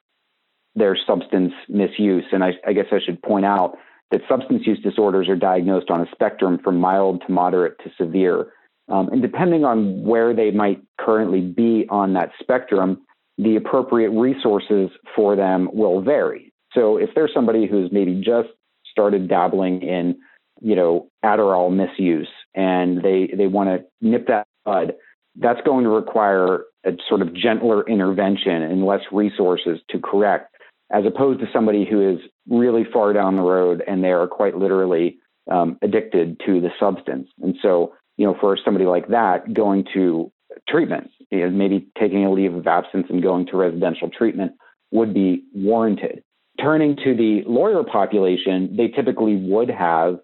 their 0.75 0.97
substance 1.07 1.53
misuse, 1.69 2.25
and 2.33 2.45
I, 2.45 2.53
I 2.67 2.73
guess 2.73 2.87
I 2.93 2.99
should 3.05 3.21
point 3.23 3.45
out 3.45 3.77
that 4.13 4.21
substance 4.29 4.63
use 4.65 4.79
disorders 4.81 5.29
are 5.29 5.37
diagnosed 5.37 5.91
on 5.91 6.01
a 6.01 6.07
spectrum 6.13 6.61
from 6.63 6.79
mild 6.79 7.23
to 7.27 7.33
moderate 7.33 7.79
to 7.81 7.91
severe. 7.99 8.53
Um, 8.89 9.09
and 9.09 9.21
depending 9.21 9.65
on 9.65 10.03
where 10.03 10.35
they 10.35 10.51
might 10.51 10.81
currently 11.01 11.41
be 11.41 11.87
on 11.91 12.13
that 12.15 12.31
spectrum, 12.41 13.03
the 13.39 13.57
appropriate 13.57 14.11
resources 14.11 14.91
for 15.15 15.37
them 15.37 15.69
will 15.73 16.01
vary. 16.01 16.53
So 16.73 16.97
if 16.97 17.11
there's 17.15 17.33
somebody 17.35 17.67
who's 17.67 17.91
maybe 17.93 18.15
just 18.15 18.49
started 18.91 19.29
dabbling 19.29 19.83
in, 19.83 20.17
you 20.61 20.77
know, 20.77 21.09
Adderall 21.25 21.75
misuse 21.75 22.29
and 22.55 23.03
they 23.03 23.31
they 23.37 23.47
want 23.47 23.69
to 23.69 23.85
nip 24.01 24.27
that 24.29 24.47
bud, 24.65 24.95
that's 25.37 25.61
going 25.65 25.85
to 25.85 25.91
require 25.91 26.65
a 26.85 26.93
sort 27.09 27.23
of 27.23 27.35
gentler 27.35 27.87
intervention 27.87 28.63
and 28.63 28.87
less 28.87 29.03
resources 29.13 29.81
to 29.91 29.99
correct, 29.99 30.55
as 30.91 31.05
opposed 31.05 31.41
to 31.41 31.47
somebody 31.53 31.85
who 31.85 32.15
is 32.15 32.21
really 32.49 32.85
far 32.91 33.13
down 33.13 33.37
the 33.37 33.43
road 33.43 33.83
and 33.87 34.03
they 34.03 34.13
are 34.13 34.27
quite 34.27 34.57
literally 34.57 35.19
um, 35.51 35.79
addicted 35.83 36.41
to 36.47 36.61
the 36.61 36.71
substance. 36.81 37.29
And 37.43 37.57
so, 37.61 37.95
you 38.17 38.27
know, 38.27 38.37
for 38.41 38.59
somebody 38.63 38.87
like 38.87 39.09
that, 39.09 39.53
going 39.53 39.85
to 39.95 40.33
treatment 40.69 41.11
you 41.31 41.41
know, 41.41 41.51
maybe 41.51 41.87
taking 41.99 42.25
a 42.25 42.33
leave 42.33 42.55
of 42.55 42.67
absence 42.67 43.07
and 43.11 43.23
going 43.23 43.47
to 43.47 43.57
residential 43.57 44.11
treatment 44.11 44.53
would 44.91 45.13
be 45.13 45.45
warranted. 45.55 46.23
Turning 46.61 46.97
to 46.97 47.15
the 47.15 47.43
lawyer 47.47 47.83
population, 47.83 48.75
they 48.77 48.89
typically 48.89 49.37
would 49.37 49.69
have 49.69 50.19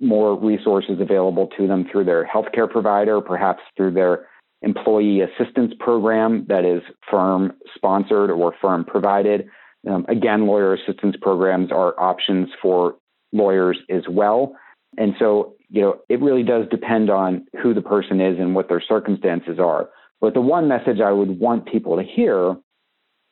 more 0.00 0.38
resources 0.38 1.00
available 1.00 1.48
to 1.56 1.66
them 1.66 1.86
through 1.90 2.04
their 2.04 2.26
healthcare 2.26 2.70
provider, 2.70 3.20
perhaps 3.20 3.60
through 3.76 3.92
their 3.92 4.26
employee 4.62 5.20
assistance 5.20 5.72
program 5.78 6.44
that 6.48 6.64
is 6.64 6.82
firm 7.10 7.52
sponsored 7.74 8.30
or 8.30 8.52
firm 8.60 8.84
provided. 8.84 9.46
Um, 9.88 10.04
again, 10.08 10.46
lawyer 10.46 10.74
assistance 10.74 11.16
programs 11.20 11.70
are 11.72 11.98
options 11.98 12.48
for 12.60 12.96
lawyers 13.32 13.78
as 13.88 14.02
well. 14.08 14.54
And 14.96 15.14
so, 15.18 15.54
you 15.70 15.82
know, 15.82 15.98
it 16.08 16.20
really 16.20 16.42
does 16.42 16.66
depend 16.70 17.10
on 17.10 17.46
who 17.62 17.74
the 17.74 17.82
person 17.82 18.20
is 18.20 18.38
and 18.38 18.54
what 18.54 18.68
their 18.68 18.82
circumstances 18.86 19.58
are. 19.58 19.90
But 20.20 20.34
the 20.34 20.40
one 20.40 20.68
message 20.68 21.00
I 21.04 21.12
would 21.12 21.38
want 21.38 21.70
people 21.70 21.96
to 21.96 22.02
hear, 22.02 22.56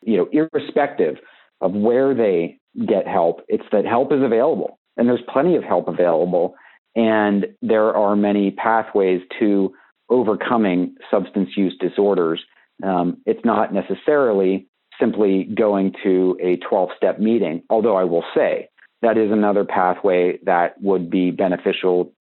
you 0.02 0.16
know, 0.16 0.28
irrespective 0.32 1.16
of 1.60 1.72
where 1.72 2.14
they 2.14 2.58
get 2.86 3.06
help, 3.06 3.40
it's 3.48 3.64
that 3.72 3.86
help 3.86 4.12
is 4.12 4.22
available. 4.22 4.78
And 4.96 5.08
there's 5.08 5.22
plenty 5.32 5.56
of 5.56 5.64
help 5.64 5.88
available. 5.88 6.54
And 6.94 7.46
there 7.62 7.94
are 7.94 8.16
many 8.16 8.50
pathways 8.50 9.22
to 9.40 9.72
overcoming 10.08 10.94
substance 11.10 11.50
use 11.56 11.76
disorders. 11.80 12.42
Um, 12.82 13.18
it's 13.26 13.44
not 13.44 13.72
necessarily 13.72 14.68
simply 15.00 15.44
going 15.44 15.92
to 16.04 16.38
a 16.42 16.56
12 16.68 16.90
step 16.96 17.18
meeting, 17.18 17.62
although 17.68 17.96
I 17.96 18.04
will 18.04 18.24
say 18.34 18.68
that 19.02 19.18
is 19.18 19.30
another 19.30 19.64
pathway 19.64 20.38
that 20.44 20.80
would 20.80 21.10
be 21.10 21.30
beneficial 21.30 22.12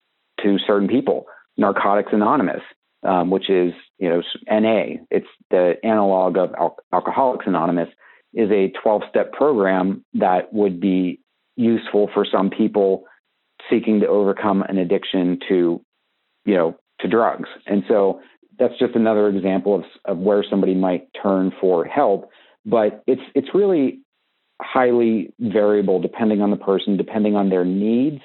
to 0.44 0.58
certain 0.66 0.88
people. 0.88 1.26
Narcotics 1.58 2.12
Anonymous 2.12 2.62
um, 3.06 3.30
which 3.30 3.50
is 3.50 3.74
you 4.00 4.10
know 4.10 4.22
NA. 4.50 5.02
It's 5.12 5.28
the 5.52 5.76
analog 5.84 6.38
of 6.38 6.54
Al- 6.56 6.78
Alcoholics 6.92 7.46
Anonymous. 7.48 7.90
Is 8.34 8.52
a 8.52 8.74
12-step 8.86 9.32
program 9.32 10.04
that 10.16 10.52
would 10.52 10.82
be 10.82 11.22
useful 11.56 12.10
for 12.14 12.26
some 12.30 12.50
people 12.50 13.06
seeking 13.70 14.02
to 14.02 14.08
overcome 14.08 14.62
an 14.64 14.78
addiction 14.78 15.40
to 15.48 15.82
you 16.44 16.56
know 16.56 16.76
to 17.00 17.08
drugs. 17.08 17.48
And 17.66 17.84
so 17.88 18.22
that's 18.60 18.78
just 18.78 18.96
another 18.96 19.30
example 19.30 19.76
of, 19.76 19.84
of 20.04 20.18
where 20.18 20.44
somebody 20.50 20.74
might 20.74 21.08
turn 21.22 21.54
for 21.62 21.86
help. 21.86 22.30
But 22.66 23.04
it's 23.08 23.22
it's 23.36 23.50
really 23.54 24.00
highly 24.62 25.34
variable 25.40 26.02
depending 26.02 26.42
on 26.42 26.50
the 26.50 26.58
person, 26.58 26.98
depending 26.98 27.36
on 27.36 27.50
their 27.50 27.64
needs, 27.66 28.22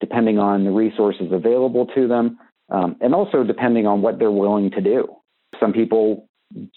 depending 0.00 0.38
on 0.38 0.64
the 0.64 0.70
resources 0.70 1.28
available 1.30 1.86
to 1.94 2.08
them, 2.08 2.38
um, 2.70 2.96
and 3.00 3.14
also 3.14 3.44
depending 3.44 3.86
on 3.86 4.02
what 4.02 4.18
they're 4.18 4.30
willing 4.30 4.70
to 4.70 4.80
do. 4.80 5.16
Some 5.60 5.72
people 5.72 6.28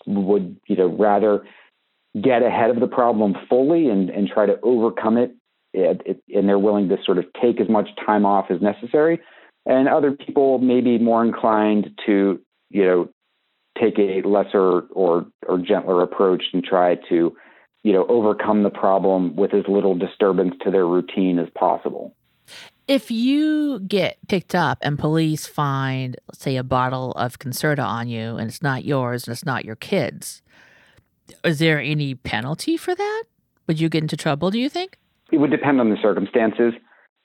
would, 0.06 0.58
you 0.68 0.76
know, 0.76 0.88
rather 0.88 1.44
get 2.22 2.42
ahead 2.42 2.70
of 2.70 2.80
the 2.80 2.88
problem 2.88 3.36
fully 3.50 3.90
and, 3.90 4.10
and 4.10 4.28
try 4.28 4.46
to 4.46 4.60
overcome 4.62 5.18
it, 5.18 5.36
and 5.74 6.50
they're 6.50 6.60
willing 6.60 6.90
to 6.90 6.98
sort 7.06 7.18
of 7.18 7.26
take 7.42 7.62
as 7.62 7.70
much 7.70 7.90
time 8.06 8.26
off 8.26 8.46
as 8.50 8.62
necessary. 8.62 9.20
And 9.66 9.88
other 9.88 10.12
people 10.12 10.60
may 10.60 10.82
be 10.82 10.98
more 10.98 11.24
inclined 11.24 11.90
to, 12.06 12.40
you 12.70 12.86
know, 12.86 13.10
take 13.80 14.00
a 14.00 14.28
lesser 14.28 14.80
or 14.80 15.28
or 15.48 15.60
gentler 15.60 16.02
approach 16.02 16.44
and 16.54 16.64
try 16.64 16.96
to, 17.10 17.36
you 17.84 17.94
know, 17.94 18.06
overcome 18.08 18.64
the 18.64 18.70
problem 18.70 19.36
with 19.36 19.54
as 19.54 19.66
little 19.68 19.94
disturbance 19.94 20.56
to 20.64 20.72
their 20.72 20.88
routine 20.88 21.38
as 21.38 21.48
possible. 21.56 22.16
If 22.88 23.12
you 23.12 23.80
get 23.82 24.18
picked 24.30 24.56
up 24.56 24.78
and 24.82 24.98
police 24.98 25.46
find, 25.46 26.16
let's 26.28 26.42
say, 26.42 26.56
a 26.56 26.64
bottle 26.64 27.12
of 27.14 27.38
Concerta 27.38 27.86
on 27.86 28.08
you 28.08 28.38
and 28.38 28.48
it's 28.48 28.62
not 28.62 28.86
yours 28.86 29.28
and 29.28 29.34
it's 29.34 29.46
not 29.46 29.66
your 29.66 29.76
kids, 29.76 30.42
is 31.44 31.60
there 31.60 31.80
any 31.80 32.16
penalty 32.16 32.78
for 32.78 32.96
that? 32.96 33.24
Would 33.68 33.82
you 33.82 33.90
get 33.90 34.04
into 34.04 34.16
trouble, 34.16 34.52
do 34.52 34.60
you 34.60 34.70
think? 34.70 34.98
It 35.34 35.38
would 35.38 35.52
depend 35.52 35.82
on 35.82 35.90
the 35.90 35.98
circumstances. 36.02 36.74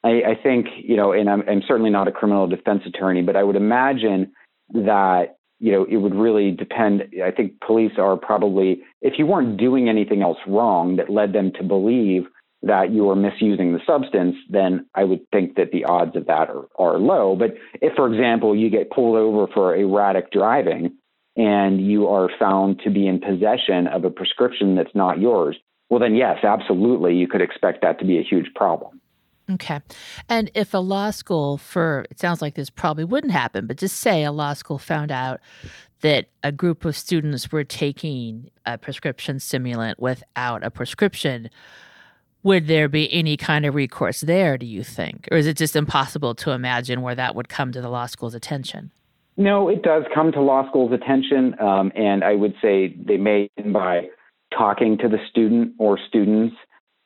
I, 0.03 0.23
I 0.31 0.35
think, 0.43 0.67
you 0.83 0.97
know, 0.97 1.13
and 1.13 1.31
I'm, 1.31 1.43
I'm 1.49 1.63
certainly 1.67 1.91
not 1.91 2.09
a 2.09 2.13
criminal 2.13 2.49
defense 2.49 2.83
attorney, 2.85 3.23
but 3.23 3.37
I 3.37 3.45
would 3.45 3.55
imagine 3.55 4.33
that 4.71 5.37
you 5.63 5.71
know, 5.71 5.85
it 5.89 5.99
would 5.99 6.15
really 6.17 6.51
depend. 6.51 7.05
I 7.25 7.31
think 7.31 7.61
police 7.65 7.93
are 7.97 8.17
probably, 8.17 8.83
if 9.01 9.15
you 9.17 9.27
weren't 9.27 9.59
doing 9.59 9.89
anything 9.89 10.21
else 10.21 10.39
wrong 10.45 10.97
that 10.97 11.09
led 11.09 11.33
them 11.33 11.53
to 11.53 11.63
believe 11.63 12.25
that 12.63 12.93
you 12.93 13.11
are 13.11 13.17
misusing 13.17 13.73
the 13.73 13.81
substance, 13.87 14.37
then 14.49 14.87
I 14.95 15.05
would 15.05 15.29
think 15.31 15.57
that 15.57 15.73
the 15.73 15.85
odds 15.85 16.15
of 16.17 16.27
that 16.27 16.49
are, 16.49 16.65
are 16.77 16.99
low. 16.99 17.37
But 17.37 17.55
if, 17.81 17.95
for 17.95 18.13
example, 18.13 18.57
you 18.57 18.71
get 18.71 18.91
pulled 18.91 19.17
over 19.17 19.53
for 19.53 19.75
erratic 19.75 20.31
driving 20.31 20.93
and 21.37 21.81
you 21.81 22.09
are 22.09 22.29
found 22.39 22.81
to 22.85 22.91
be 22.91 23.07
in 23.07 23.19
possession 23.19 23.89
of 23.89 24.05
a 24.05 24.11
prescription 24.11 24.77
that's 24.77 24.95
not 24.95 25.19
yours, 25.19 25.57
well, 25.91 25.99
then 25.99 26.15
yes, 26.15 26.39
absolutely, 26.45 27.17
you 27.17 27.27
could 27.27 27.43
expect 27.43 27.83
that 27.83 27.99
to 27.99 28.05
be 28.05 28.19
a 28.19 28.23
huge 28.23 28.47
problem. 28.55 29.01
Okay. 29.51 29.81
And 30.29 30.51
if 30.55 30.73
a 30.73 30.79
law 30.79 31.11
school, 31.11 31.59
for 31.59 32.07
it 32.11 32.21
sounds 32.21 32.41
like 32.41 32.55
this 32.55 32.71
probably 32.71 33.05
wouldn't 33.05 33.33
happen, 33.33 33.67
but 33.67 33.77
just 33.77 33.97
say 33.97 34.23
a 34.23 34.33
law 34.33 34.55
school 34.55 34.79
found 34.79 35.11
out 35.11 35.41
that 36.01 36.27
a 36.43 36.53
group 36.53 36.85
of 36.85 36.97
students 36.97 37.51
were 37.51 37.65
taking 37.65 38.51
a 38.65 38.79
prescription 38.79 39.41
stimulant 39.41 40.01
without 40.01 40.65
a 40.65 40.71
prescription 40.71 41.51
would 42.43 42.67
there 42.67 42.89
be 42.89 43.13
any 43.13 43.37
kind 43.37 43.65
of 43.65 43.75
recourse 43.75 44.21
there, 44.21 44.59
do 44.59 44.67
you 44.67 44.83
think? 44.83 45.29
Or 45.31 45.37
is 45.37 45.47
it 45.47 45.57
just 45.57 45.77
impossible 45.77 46.35
to 46.37 46.51
imagine 46.51 47.03
where 47.03 47.15
that 47.15 47.35
would 47.35 47.49
come 47.49 47.73
to 47.73 47.81
the 47.81 47.89
law 47.89 48.07
school's 48.07 48.35
attention? 48.35 48.91
No, 49.37 49.69
it 49.69 49.83
does 49.83 50.05
come 50.15 50.33
to 50.33 50.41
law 50.41 50.69
school's 50.69 50.93
attention. 50.93 51.55
Um, 51.61 51.93
and 51.95 52.23
I 52.23 52.35
would 52.35 52.55
say 52.61 52.95
they 52.97 53.17
may 53.17 53.49
by 53.73 54.09
talking 54.57 54.99
to 54.99 55.09
the 55.09 55.19
student 55.31 55.73
or 55.79 55.99
students 56.09 56.55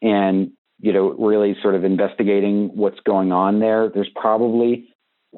and, 0.02 0.50
you 0.80 0.92
know, 0.92 1.10
really 1.12 1.56
sort 1.62 1.74
of 1.74 1.84
investigating 1.84 2.70
what's 2.74 2.98
going 3.06 3.30
on 3.30 3.60
there. 3.60 3.88
There's 3.88 4.10
probably 4.16 4.88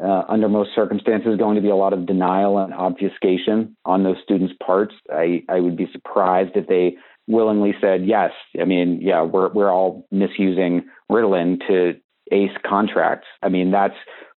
uh, 0.02 0.22
under 0.28 0.48
most 0.48 0.70
circumstances, 0.74 1.36
going 1.38 1.56
to 1.56 1.62
be 1.62 1.70
a 1.70 1.76
lot 1.76 1.92
of 1.92 2.06
denial 2.06 2.58
and 2.58 2.72
obfuscation 2.72 3.76
on 3.84 4.04
those 4.04 4.16
students' 4.22 4.54
parts. 4.64 4.94
I, 5.12 5.42
I 5.48 5.60
would 5.60 5.76
be 5.76 5.88
surprised 5.92 6.52
if 6.54 6.68
they 6.68 6.96
willingly 7.28 7.74
said, 7.80 8.06
yes, 8.06 8.32
I 8.60 8.64
mean, 8.64 9.00
yeah, 9.00 9.22
we're, 9.22 9.52
we're 9.52 9.70
all 9.70 10.06
misusing 10.10 10.86
Ritalin 11.10 11.58
to 11.68 11.94
ace 12.32 12.56
contracts. 12.66 13.26
I 13.42 13.48
mean, 13.48 13.70
that's 13.70 13.94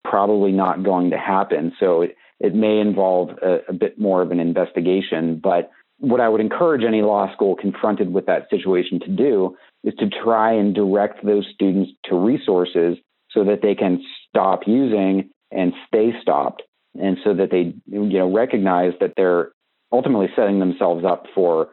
probably 0.04 0.52
not 0.52 0.82
going 0.82 1.10
to 1.10 1.18
happen. 1.18 1.72
So 1.78 2.02
it, 2.02 2.16
it 2.40 2.54
may 2.54 2.80
involve 2.80 3.30
a, 3.42 3.58
a 3.68 3.72
bit 3.72 3.98
more 3.98 4.22
of 4.22 4.30
an 4.30 4.40
investigation. 4.40 5.40
But 5.42 5.70
what 5.98 6.20
I 6.20 6.28
would 6.28 6.40
encourage 6.40 6.84
any 6.84 7.02
law 7.02 7.32
school 7.32 7.56
confronted 7.56 8.12
with 8.12 8.26
that 8.26 8.48
situation 8.50 9.00
to 9.00 9.08
do 9.08 9.56
is 9.84 9.94
to 9.98 10.08
try 10.08 10.52
and 10.52 10.74
direct 10.74 11.24
those 11.24 11.46
students 11.52 11.90
to 12.04 12.16
resources 12.16 12.96
so 13.30 13.44
that 13.44 13.60
they 13.62 13.74
can 13.74 14.02
stop 14.28 14.60
using 14.66 15.30
and 15.50 15.72
stay 15.86 16.12
stopped 16.22 16.62
and 17.00 17.18
so 17.22 17.34
that 17.34 17.50
they 17.50 17.74
you 17.86 18.18
know 18.18 18.32
recognize 18.32 18.92
that 19.00 19.12
they're 19.16 19.50
ultimately 19.92 20.28
setting 20.36 20.58
themselves 20.58 21.04
up 21.04 21.26
for 21.34 21.68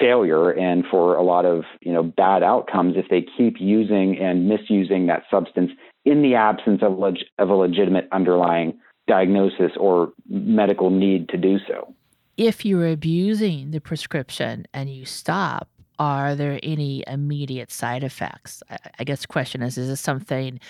failure 0.00 0.50
and 0.50 0.84
for 0.90 1.16
a 1.16 1.22
lot 1.22 1.44
of 1.44 1.64
you 1.80 1.92
know 1.92 2.02
bad 2.02 2.42
outcomes 2.42 2.94
if 2.96 3.06
they 3.08 3.24
keep 3.36 3.56
using 3.58 4.18
and 4.18 4.48
misusing 4.48 5.06
that 5.06 5.22
substance 5.30 5.70
in 6.04 6.22
the 6.22 6.34
absence 6.34 6.82
of, 6.82 6.98
leg- 6.98 7.24
of 7.38 7.48
a 7.48 7.54
legitimate 7.54 8.08
underlying 8.12 8.78
diagnosis 9.08 9.72
or 9.78 10.12
medical 10.28 10.90
need 10.90 11.28
to 11.28 11.36
do 11.36 11.58
so. 11.66 11.92
If 12.36 12.64
you're 12.64 12.88
abusing 12.88 13.70
the 13.70 13.80
prescription 13.80 14.66
and 14.74 14.90
you 14.90 15.04
stop, 15.04 15.68
are 15.98 16.34
there 16.34 16.60
any 16.62 17.02
immediate 17.06 17.70
side 17.72 18.04
effects? 18.04 18.62
I, 18.70 18.78
I 18.98 19.04
guess 19.04 19.22
the 19.22 19.28
question 19.28 19.62
is 19.62 19.78
is 19.78 19.88
this 19.88 20.00
something 20.00 20.60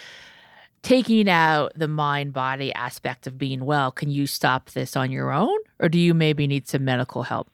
taking 0.82 1.28
out 1.28 1.72
the 1.74 1.88
mind 1.88 2.32
body 2.32 2.72
aspect 2.74 3.26
of 3.26 3.36
being 3.36 3.64
well, 3.64 3.90
can 3.90 4.08
you 4.08 4.26
stop 4.26 4.70
this 4.70 4.96
on 4.96 5.10
your 5.10 5.32
own 5.32 5.58
or 5.80 5.88
do 5.88 5.98
you 5.98 6.14
maybe 6.14 6.46
need 6.46 6.68
some 6.68 6.84
medical 6.84 7.24
help? 7.24 7.48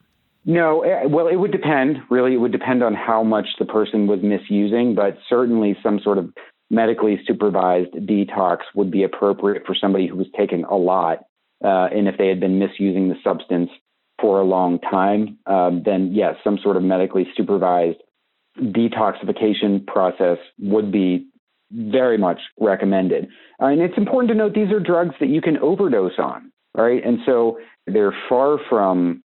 No, 0.45 0.83
eh, 0.83 1.05
well, 1.07 1.29
it 1.29 1.37
would 1.37 1.53
depend. 1.53 1.99
Really, 2.11 2.35
it 2.35 2.39
would 2.39 2.53
depend 2.53 2.83
on 2.83 2.95
how 2.95 3.23
much 3.23 3.47
the 3.59 3.65
person 3.65 4.07
was 4.07 4.21
misusing, 4.23 4.95
but 4.95 5.17
certainly 5.29 5.77
some 5.83 6.01
sort 6.01 6.19
of 6.19 6.31
medically 6.71 7.21
supervised 7.27 7.93
detox 7.93 8.59
would 8.75 8.91
be 8.91 9.05
appropriate 9.05 9.65
for 9.67 9.75
somebody 9.75 10.07
who 10.09 10.17
was 10.17 10.27
taking 10.37 10.65
a 10.65 10.77
lot. 10.77 11.19
Uh, 11.65 11.87
and 11.95 12.09
if 12.09 12.19
they 12.19 12.29
had 12.29 12.41
been 12.41 12.59
misusing 12.59 13.09
the 13.09 13.15
substance 13.23 13.71
for 14.21 14.41
a 14.41 14.45
long 14.45 14.79
time, 14.81 15.39
um, 15.47 15.83
then 15.85 16.13
yes, 16.13 16.35
some 16.43 16.59
sort 16.63 16.77
of 16.77 16.83
medically 16.83 17.27
supervised 17.37 17.99
detoxification 18.59 19.87
process 19.87 20.39
would 20.59 20.91
be 20.91 21.27
very 21.71 22.19
much 22.19 22.39
recommended. 22.59 23.29
Uh, 23.61 23.67
and 23.67 23.81
it's 23.81 23.97
important 23.97 24.29
to 24.31 24.35
note 24.35 24.55
these 24.55 24.73
are 24.73 24.81
drugs 24.81 25.15
that 25.21 25.29
you 25.29 25.41
can 25.41 25.57
overdose 25.59 26.19
on, 26.19 26.53
right? 26.75 27.05
And 27.05 27.19
so 27.25 27.59
they're 27.87 28.15
far 28.29 28.59
from 28.69 29.23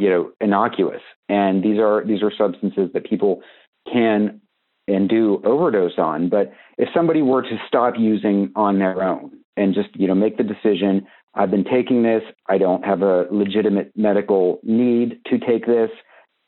you 0.00 0.08
know 0.08 0.32
innocuous. 0.40 1.02
And 1.28 1.62
these 1.62 1.78
are 1.78 2.04
these 2.04 2.22
are 2.22 2.32
substances 2.36 2.90
that 2.94 3.04
people 3.04 3.42
can 3.90 4.40
and 4.88 5.08
do 5.08 5.40
overdose 5.44 5.98
on. 5.98 6.28
But 6.28 6.52
if 6.78 6.88
somebody 6.94 7.22
were 7.22 7.42
to 7.42 7.58
stop 7.68 7.94
using 7.98 8.50
on 8.56 8.78
their 8.78 9.02
own 9.02 9.40
and 9.60 9.74
just 9.74 9.88
you 9.94 10.08
know 10.08 10.14
make 10.14 10.36
the 10.36 10.42
decision 10.42 11.06
i've 11.34 11.50
been 11.50 11.64
taking 11.64 12.02
this. 12.02 12.22
I 12.48 12.58
don't 12.58 12.84
have 12.84 13.02
a 13.02 13.26
legitimate 13.30 13.92
medical 13.94 14.60
need 14.62 15.20
to 15.26 15.38
take 15.38 15.66
this 15.66 15.90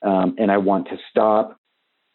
um, 0.02 0.34
and 0.38 0.50
i 0.50 0.56
want 0.56 0.88
to 0.88 0.96
stop 1.10 1.58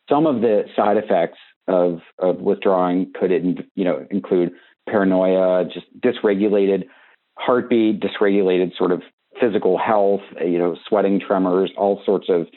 some 0.10 0.26
of 0.26 0.42
the 0.42 0.64
side 0.76 0.98
effects 0.98 1.40
of 1.68 2.00
of 2.20 2.40
withdrawing 2.40 3.14
could 3.18 3.32
you 3.76 3.86
know 3.86 4.06
include 4.10 4.52
paranoia 4.90 5.66
just 5.66 5.86
dysregulated 6.00 6.86
heartbeat 7.38 8.02
dysregulated 8.02 8.76
sort 8.78 8.92
of 8.92 9.02
physical 9.40 9.78
health, 9.78 10.22
uh, 10.40 10.46
you 10.46 10.58
know, 10.58 10.76
sweating, 10.88 11.20
tremors, 11.20 11.72
all 11.78 12.02
sorts 12.06 12.28
of, 12.30 12.48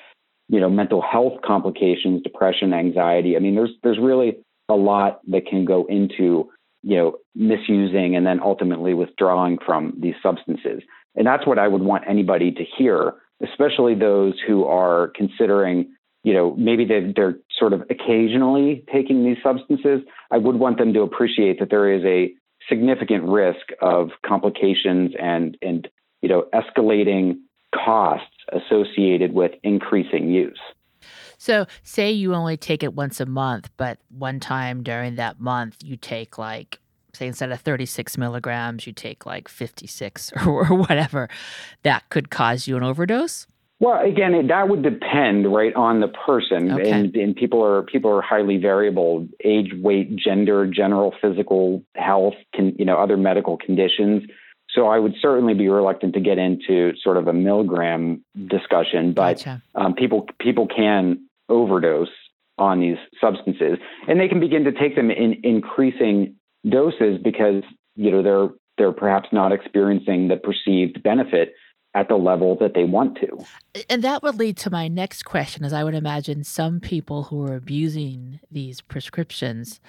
you 0.48 0.60
know, 0.60 0.70
mental 0.70 1.02
health 1.02 1.34
complications, 1.44 2.22
depression, 2.22 2.72
anxiety. 2.72 3.36
I 3.36 3.40
mean, 3.40 3.54
there's 3.54 3.72
there's 3.82 3.98
really 4.00 4.38
a 4.68 4.74
lot 4.74 5.20
that 5.28 5.46
can 5.46 5.64
go 5.64 5.86
into, 5.86 6.48
you 6.82 6.96
know, 6.96 7.16
misusing 7.34 8.16
and 8.16 8.26
then 8.26 8.40
ultimately 8.40 8.94
withdrawing 8.94 9.58
from 9.64 9.94
these 10.00 10.14
substances. 10.22 10.82
And 11.16 11.26
that's 11.26 11.46
what 11.46 11.58
I 11.58 11.68
would 11.68 11.82
want 11.82 12.04
anybody 12.08 12.52
to 12.52 12.64
hear, 12.78 13.14
especially 13.42 13.94
those 13.94 14.34
who 14.46 14.64
are 14.64 15.12
considering, 15.16 15.92
you 16.22 16.32
know, 16.32 16.54
maybe 16.56 16.84
they 16.84 17.12
they're 17.14 17.36
sort 17.58 17.72
of 17.72 17.82
occasionally 17.90 18.84
taking 18.92 19.24
these 19.24 19.38
substances. 19.42 20.00
I 20.30 20.38
would 20.38 20.56
want 20.56 20.78
them 20.78 20.92
to 20.94 21.00
appreciate 21.02 21.58
that 21.58 21.70
there 21.70 21.92
is 21.92 22.04
a 22.04 22.32
significant 22.68 23.24
risk 23.24 23.72
of 23.80 24.10
complications 24.26 25.12
and 25.20 25.56
and 25.62 25.88
escalating 26.80 27.38
costs 27.74 28.26
associated 28.52 29.32
with 29.32 29.52
increasing 29.62 30.30
use. 30.30 30.58
So, 31.38 31.66
say 31.82 32.10
you 32.10 32.34
only 32.34 32.56
take 32.56 32.82
it 32.82 32.94
once 32.94 33.18
a 33.18 33.26
month, 33.26 33.70
but 33.76 33.98
one 34.10 34.40
time 34.40 34.82
during 34.82 35.14
that 35.14 35.40
month 35.40 35.76
you 35.82 35.96
take 35.96 36.36
like, 36.36 36.80
say, 37.14 37.26
instead 37.26 37.50
of 37.50 37.60
36 37.60 38.18
milligrams, 38.18 38.86
you 38.86 38.92
take 38.92 39.24
like 39.24 39.48
56 39.48 40.32
or, 40.46 40.48
or 40.70 40.76
whatever, 40.76 41.28
that 41.82 42.08
could 42.10 42.30
cause 42.30 42.66
you 42.66 42.76
an 42.76 42.82
overdose? 42.82 43.46
Well, 43.78 44.04
again, 44.06 44.34
it, 44.34 44.48
that 44.48 44.68
would 44.68 44.82
depend, 44.82 45.50
right, 45.50 45.74
on 45.74 46.00
the 46.00 46.08
person, 46.08 46.70
okay. 46.70 46.90
and, 46.90 47.16
and 47.16 47.34
people 47.34 47.64
are 47.64 47.82
people 47.84 48.10
are 48.10 48.20
highly 48.20 48.58
variable: 48.58 49.26
age, 49.42 49.72
weight, 49.74 50.14
gender, 50.16 50.66
general 50.66 51.14
physical 51.22 51.82
health, 51.94 52.34
can 52.52 52.74
you 52.78 52.84
know, 52.84 52.98
other 52.98 53.16
medical 53.16 53.56
conditions. 53.56 54.24
So 54.74 54.87
I 54.87 54.98
would 54.98 55.14
certainly 55.20 55.54
be 55.54 55.68
reluctant 55.68 56.14
to 56.14 56.20
get 56.20 56.38
into 56.38 56.92
sort 57.02 57.16
of 57.16 57.26
a 57.26 57.33
milligram 57.33 58.24
discussion, 58.46 59.12
but 59.12 59.38
gotcha. 59.38 59.62
um, 59.74 59.94
people 59.94 60.26
people 60.40 60.68
can 60.68 61.26
overdose 61.48 62.09
on 62.59 62.80
these 62.80 62.98
substances, 63.20 63.78
and 64.06 64.20
they 64.20 64.28
can 64.28 64.38
begin 64.38 64.64
to 64.64 64.72
take 64.72 64.94
them 64.94 65.11
in 65.11 65.40
increasing 65.42 66.37
doses 66.68 67.18
because 67.22 67.62
you 67.96 68.11
know 68.11 68.22
they're 68.22 68.48
they're 68.78 68.92
perhaps 68.92 69.28
not 69.33 69.52
experiencing 69.52 70.28
the 70.28 70.37
perceived 70.37 71.02
benefit 71.02 71.54
at 71.94 72.09
the 72.09 72.16
level 72.16 72.56
that 72.61 72.74
they 72.74 72.85
want 72.85 73.18
to. 73.18 73.44
And 73.88 74.04
that 74.04 74.22
would 74.22 74.37
lead 74.37 74.56
to 74.59 74.70
my 74.70 74.87
next 74.87 75.24
question, 75.24 75.64
as 75.64 75.72
I 75.72 75.83
would 75.83 75.94
imagine 75.94 76.44
some 76.44 76.78
people 76.78 77.24
who 77.24 77.44
are 77.44 77.56
abusing 77.56 78.38
these 78.50 78.80
prescriptions 78.80 79.80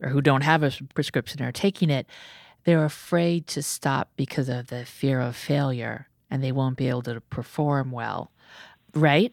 or 0.00 0.10
who 0.10 0.20
don't 0.20 0.42
have 0.42 0.62
a 0.62 0.70
prescription 0.94 1.42
are 1.42 1.50
taking 1.50 1.90
it 1.90 2.06
they're 2.66 2.84
afraid 2.84 3.46
to 3.46 3.62
stop 3.62 4.10
because 4.16 4.48
of 4.48 4.66
the 4.66 4.84
fear 4.84 5.20
of 5.20 5.36
failure 5.36 6.08
and 6.30 6.42
they 6.42 6.50
won't 6.50 6.76
be 6.76 6.88
able 6.88 7.02
to 7.02 7.20
perform 7.20 7.92
well, 7.92 8.32
right? 8.92 9.32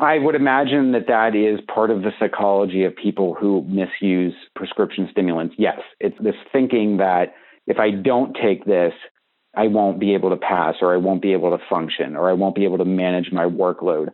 I 0.00 0.18
would 0.18 0.34
imagine 0.34 0.92
that 0.92 1.06
that 1.06 1.34
is 1.34 1.58
part 1.74 1.90
of 1.90 2.02
the 2.02 2.10
psychology 2.20 2.84
of 2.84 2.94
people 2.94 3.34
who 3.34 3.64
misuse 3.66 4.34
prescription 4.54 5.08
stimulants. 5.10 5.54
Yes, 5.56 5.78
it's 6.00 6.18
this 6.20 6.34
thinking 6.52 6.98
that 6.98 7.34
if 7.66 7.78
I 7.78 7.90
don't 7.90 8.36
take 8.40 8.66
this, 8.66 8.92
I 9.56 9.68
won't 9.68 9.98
be 9.98 10.12
able 10.12 10.28
to 10.28 10.36
pass, 10.36 10.74
or 10.82 10.92
I 10.92 10.98
won't 10.98 11.22
be 11.22 11.32
able 11.32 11.56
to 11.56 11.64
function, 11.70 12.14
or 12.14 12.28
I 12.28 12.34
won't 12.34 12.54
be 12.54 12.64
able 12.64 12.76
to 12.76 12.84
manage 12.84 13.32
my 13.32 13.46
workload. 13.46 14.08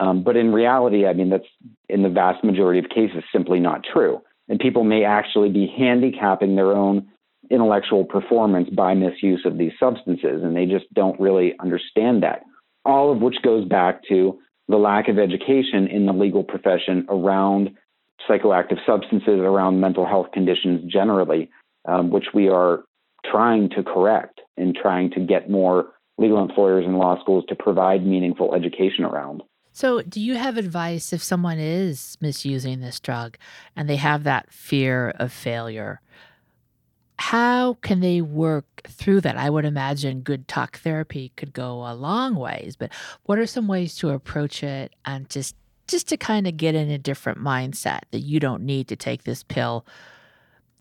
Um, 0.00 0.24
but 0.24 0.36
in 0.36 0.52
reality, 0.52 1.06
I 1.06 1.12
mean, 1.12 1.30
that's 1.30 1.46
in 1.88 2.02
the 2.02 2.08
vast 2.08 2.42
majority 2.42 2.80
of 2.80 2.88
cases 2.88 3.22
simply 3.32 3.60
not 3.60 3.84
true. 3.84 4.20
And 4.48 4.58
people 4.58 4.82
may 4.82 5.04
actually 5.04 5.50
be 5.50 5.72
handicapping 5.78 6.56
their 6.56 6.72
own 6.72 7.06
intellectual 7.50 8.04
performance 8.04 8.68
by 8.70 8.94
misuse 8.94 9.42
of 9.44 9.58
these 9.58 9.72
substances, 9.78 10.42
and 10.42 10.56
they 10.56 10.66
just 10.66 10.92
don't 10.94 11.18
really 11.20 11.54
understand 11.60 12.22
that. 12.22 12.42
All 12.84 13.12
of 13.12 13.20
which 13.20 13.36
goes 13.42 13.66
back 13.66 14.02
to 14.08 14.38
the 14.68 14.76
lack 14.76 15.08
of 15.08 15.18
education 15.18 15.86
in 15.86 16.06
the 16.06 16.12
legal 16.12 16.44
profession 16.44 17.06
around 17.08 17.70
psychoactive 18.28 18.78
substances, 18.86 19.40
around 19.40 19.80
mental 19.80 20.06
health 20.06 20.28
conditions 20.32 20.90
generally, 20.90 21.50
um, 21.86 22.10
which 22.10 22.26
we 22.34 22.48
are 22.48 22.84
trying 23.24 23.70
to 23.70 23.82
correct 23.82 24.40
and 24.56 24.76
trying 24.76 25.10
to 25.10 25.20
get 25.20 25.50
more 25.50 25.92
legal 26.18 26.42
employers 26.42 26.84
and 26.84 26.98
law 26.98 27.18
schools 27.20 27.44
to 27.48 27.54
provide 27.54 28.04
meaningful 28.04 28.54
education 28.54 29.04
around. 29.04 29.42
So, 29.72 30.02
do 30.02 30.20
you 30.20 30.34
have 30.34 30.56
advice 30.56 31.12
if 31.12 31.22
someone 31.22 31.58
is 31.58 32.18
misusing 32.20 32.80
this 32.80 32.98
drug 32.98 33.38
and 33.76 33.88
they 33.88 33.96
have 33.96 34.24
that 34.24 34.52
fear 34.52 35.10
of 35.18 35.32
failure? 35.32 36.00
How 37.18 37.74
can 37.74 38.00
they 38.00 38.20
work 38.20 38.82
through 38.86 39.20
that? 39.22 39.36
I 39.36 39.50
would 39.50 39.64
imagine 39.64 40.20
good 40.20 40.48
talk 40.48 40.78
therapy 40.78 41.32
could 41.36 41.52
go 41.52 41.84
a 41.86 41.94
long 41.94 42.36
ways, 42.36 42.76
but 42.76 42.90
what 43.24 43.38
are 43.38 43.46
some 43.46 43.66
ways 43.68 43.96
to 43.96 44.10
approach 44.10 44.62
it 44.62 44.94
and 45.04 45.28
just 45.28 45.56
just 45.88 46.08
to 46.08 46.16
kind 46.16 46.46
of 46.46 46.56
get 46.56 46.74
in 46.74 46.90
a 46.90 46.98
different 46.98 47.38
mindset 47.38 48.00
that 48.10 48.20
you 48.20 48.38
don't 48.38 48.62
need 48.62 48.88
to 48.88 48.96
take 48.96 49.24
this 49.24 49.42
pill 49.42 49.86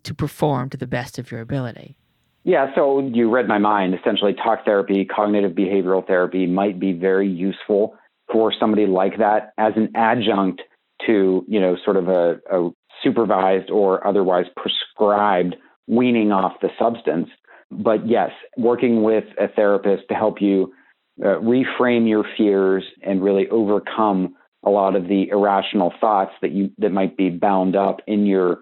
to 0.03 0.13
perform 0.13 0.69
to 0.69 0.77
the 0.77 0.87
best 0.87 1.17
of 1.17 1.31
your 1.31 1.39
ability? 1.39 1.95
Yeah, 2.43 2.73
so 2.75 2.99
you 2.99 3.29
read 3.29 3.47
my 3.47 3.57
mind. 3.57 3.95
Essentially, 3.95 4.33
talk 4.33 4.65
therapy, 4.65 5.05
cognitive 5.05 5.53
behavioral 5.53 6.05
therapy 6.05 6.45
might 6.45 6.79
be 6.79 6.93
very 6.93 7.27
useful 7.27 7.95
for 8.31 8.53
somebody 8.57 8.85
like 8.85 9.17
that 9.17 9.53
as 9.57 9.73
an 9.75 9.89
adjunct 9.95 10.61
to, 11.05 11.45
you 11.47 11.59
know, 11.59 11.77
sort 11.83 11.97
of 11.97 12.09
a, 12.09 12.39
a 12.51 12.69
supervised 13.03 13.69
or 13.69 14.05
otherwise 14.05 14.45
prescribed 14.55 15.55
weaning 15.87 16.31
off 16.31 16.53
the 16.61 16.69
substance. 16.77 17.29
But 17.71 18.07
yes, 18.07 18.31
working 18.57 19.03
with 19.03 19.25
a 19.39 19.47
therapist 19.47 20.03
to 20.09 20.15
help 20.15 20.41
you 20.41 20.73
uh, 21.21 21.39
reframe 21.39 22.07
your 22.07 22.23
fears 22.37 22.83
and 23.01 23.23
really 23.23 23.49
overcome 23.49 24.35
a 24.63 24.69
lot 24.69 24.95
of 24.95 25.07
the 25.07 25.29
irrational 25.29 25.93
thoughts 25.99 26.31
that 26.41 26.51
you 26.51 26.71
that 26.77 26.91
might 26.91 27.17
be 27.17 27.29
bound 27.29 27.75
up 27.75 28.01
in 28.07 28.25
your 28.25 28.59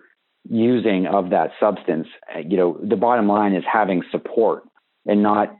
using 0.50 1.08
of 1.08 1.30
that 1.32 1.52
substance. 1.60 2.08
Uh, 2.34 2.40
you 2.40 2.58
know, 2.58 2.80
the 2.84 2.96
bottom 2.96 3.28
line 3.28 3.54
is 3.54 3.64
having 3.72 4.04
support 4.12 4.64
and 5.06 5.22
not 5.22 5.56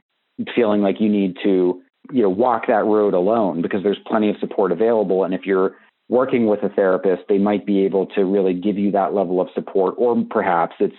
feeling 0.54 0.82
like 0.82 1.00
you 1.00 1.08
need 1.08 1.36
to, 1.42 1.82
you 2.12 2.22
know, 2.22 2.28
walk 2.28 2.66
that 2.68 2.84
road 2.84 3.14
alone 3.14 3.62
because 3.62 3.82
there's 3.82 3.98
plenty 4.06 4.30
of 4.30 4.36
support 4.38 4.72
available. 4.72 5.24
And 5.24 5.34
if 5.34 5.44
you're 5.44 5.76
working 6.08 6.46
with 6.46 6.62
a 6.62 6.68
therapist, 6.68 7.22
they 7.28 7.38
might 7.38 7.66
be 7.66 7.84
able 7.84 8.06
to 8.06 8.24
really 8.24 8.54
give 8.54 8.78
you 8.78 8.92
that 8.92 9.14
level 9.14 9.40
of 9.40 9.48
support, 9.54 9.94
or 9.98 10.24
perhaps 10.30 10.76
it's 10.78 10.94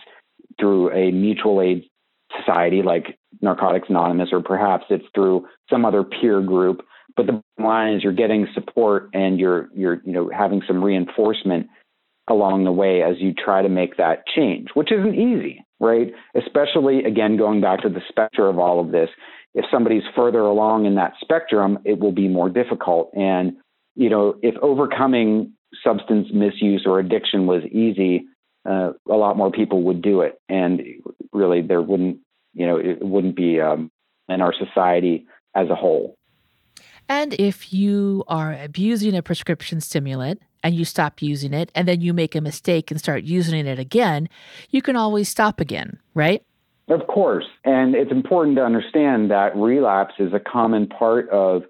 through 0.60 0.92
a 0.92 1.12
mutual 1.12 1.62
aid 1.62 1.84
society 2.38 2.82
like 2.82 3.18
Narcotics 3.42 3.90
Anonymous, 3.90 4.30
or 4.32 4.42
perhaps 4.42 4.86
it's 4.90 5.06
through 5.14 5.46
some 5.70 5.86
other 5.86 6.04
peer 6.04 6.42
group. 6.42 6.82
But 7.16 7.28
the 7.28 7.42
line 7.62 7.94
is 7.94 8.04
you're 8.04 8.14
getting 8.14 8.48
support 8.54 9.10
and 9.14 9.40
you're 9.40 9.70
you're 9.74 10.02
you 10.06 10.14
know 10.14 10.30
having 10.36 10.62
some 10.68 10.84
reinforcement 10.84 11.68
along 12.30 12.66
the 12.66 12.72
way 12.72 13.02
as 13.02 13.16
you 13.20 13.34
try 13.34 13.62
to 13.62 13.70
make 13.70 13.98
that 13.98 14.24
change, 14.36 14.68
which 14.74 14.92
isn't 14.92 15.16
easy, 15.16 15.64
right? 15.80 16.12
Especially 16.36 17.04
again 17.04 17.38
going 17.38 17.62
back 17.62 17.82
to 17.82 17.90
the 17.90 18.02
spectrum 18.08 18.48
of 18.48 18.60
all 18.60 18.80
of 18.80 18.92
this. 18.92 19.10
If 19.56 19.66
somebody's 19.72 20.04
further 20.16 20.42
along 20.42 20.86
in 20.86 20.96
that 20.96 21.14
spectrum, 21.20 21.80
it 21.86 22.00
will 22.00 22.12
be 22.12 22.28
more 22.28 22.50
difficult. 22.50 23.12
And 23.14 23.54
you 23.96 24.10
know, 24.10 24.36
if 24.44 24.56
overcoming 24.62 25.54
substance 25.84 26.28
misuse 26.34 26.84
or 26.86 27.00
addiction 27.00 27.48
was 27.48 27.64
easy, 27.72 28.26
uh, 28.68 28.92
a 29.10 29.16
lot 29.16 29.38
more 29.38 29.52
people 29.52 29.84
would 29.84 30.02
do 30.02 30.22
it, 30.22 30.40
and 30.50 30.82
really 31.32 31.62
there 31.62 31.82
wouldn't, 31.82 32.20
you 32.54 32.68
know, 32.68 32.78
it 32.78 33.02
wouldn't 33.02 33.36
be 33.36 33.62
um, 33.62 33.90
in 34.30 34.42
our 34.42 34.54
society 34.54 35.26
as 35.56 35.70
a 35.70 35.76
whole. 35.76 36.18
And 37.10 37.34
if 37.40 37.72
you 37.72 38.26
are 38.28 38.54
abusing 38.54 39.16
a 39.16 39.22
prescription 39.22 39.80
stimulant 39.80 40.42
and 40.64 40.76
you 40.76 40.84
stop 40.84 41.22
using 41.22 41.54
it, 41.54 41.72
and 41.74 41.88
then 41.88 42.02
you 42.02 42.14
make 42.14 42.36
a 42.36 42.42
mistake 42.42 42.92
and 42.92 43.00
start 43.00 43.24
using 43.24 43.66
it 43.66 43.80
again, 43.80 44.28
you 44.70 44.82
can 44.82 44.98
always 44.98 45.30
stop 45.30 45.62
again, 45.62 46.00
right? 46.14 46.44
Of 46.90 47.08
course. 47.08 47.46
And 47.64 47.96
it's 47.96 48.12
important 48.12 48.58
to 48.58 48.66
understand 48.66 49.32
that 49.32 49.56
relapse 49.56 50.16
is 50.20 50.34
a 50.34 50.40
common 50.40 50.88
part 50.88 51.30
of 51.30 51.64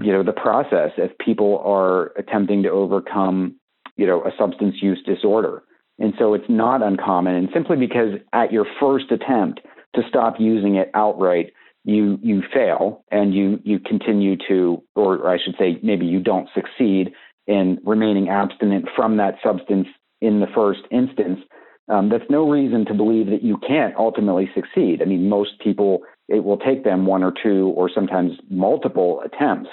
you 0.00 0.10
know 0.10 0.22
the 0.22 0.32
process 0.32 0.90
if 0.96 1.16
people 1.18 1.62
are 1.64 2.12
attempting 2.16 2.62
to 2.62 2.70
overcome 2.70 3.54
you 3.96 4.06
know 4.06 4.22
a 4.24 4.30
substance 4.38 4.76
use 4.80 5.02
disorder 5.04 5.62
and 5.98 6.14
so 6.18 6.34
it's 6.34 6.48
not 6.48 6.82
uncommon 6.82 7.34
and 7.34 7.48
simply 7.52 7.76
because 7.76 8.14
at 8.32 8.52
your 8.52 8.66
first 8.80 9.10
attempt 9.10 9.60
to 9.94 10.02
stop 10.08 10.34
using 10.38 10.76
it 10.76 10.90
outright 10.94 11.52
you 11.84 12.18
you 12.22 12.42
fail 12.52 13.04
and 13.10 13.34
you 13.34 13.60
you 13.64 13.78
continue 13.78 14.36
to 14.48 14.82
or 14.94 15.28
I 15.28 15.38
should 15.42 15.54
say 15.58 15.78
maybe 15.82 16.06
you 16.06 16.20
don't 16.20 16.48
succeed 16.54 17.12
in 17.46 17.78
remaining 17.84 18.28
abstinent 18.28 18.86
from 18.94 19.16
that 19.16 19.36
substance 19.42 19.88
in 20.20 20.40
the 20.40 20.46
first 20.54 20.82
instance 20.90 21.40
um, 21.88 22.08
that's 22.08 22.24
no 22.30 22.48
reason 22.48 22.84
to 22.86 22.94
believe 22.94 23.26
that 23.26 23.42
you 23.42 23.58
can't 23.58 23.94
ultimately 23.96 24.48
succeed. 24.54 25.02
I 25.02 25.04
mean, 25.04 25.28
most 25.28 25.58
people, 25.60 26.02
it 26.28 26.44
will 26.44 26.56
take 26.56 26.84
them 26.84 27.06
one 27.06 27.22
or 27.22 27.32
two 27.42 27.72
or 27.76 27.90
sometimes 27.92 28.32
multiple 28.48 29.20
attempts 29.24 29.68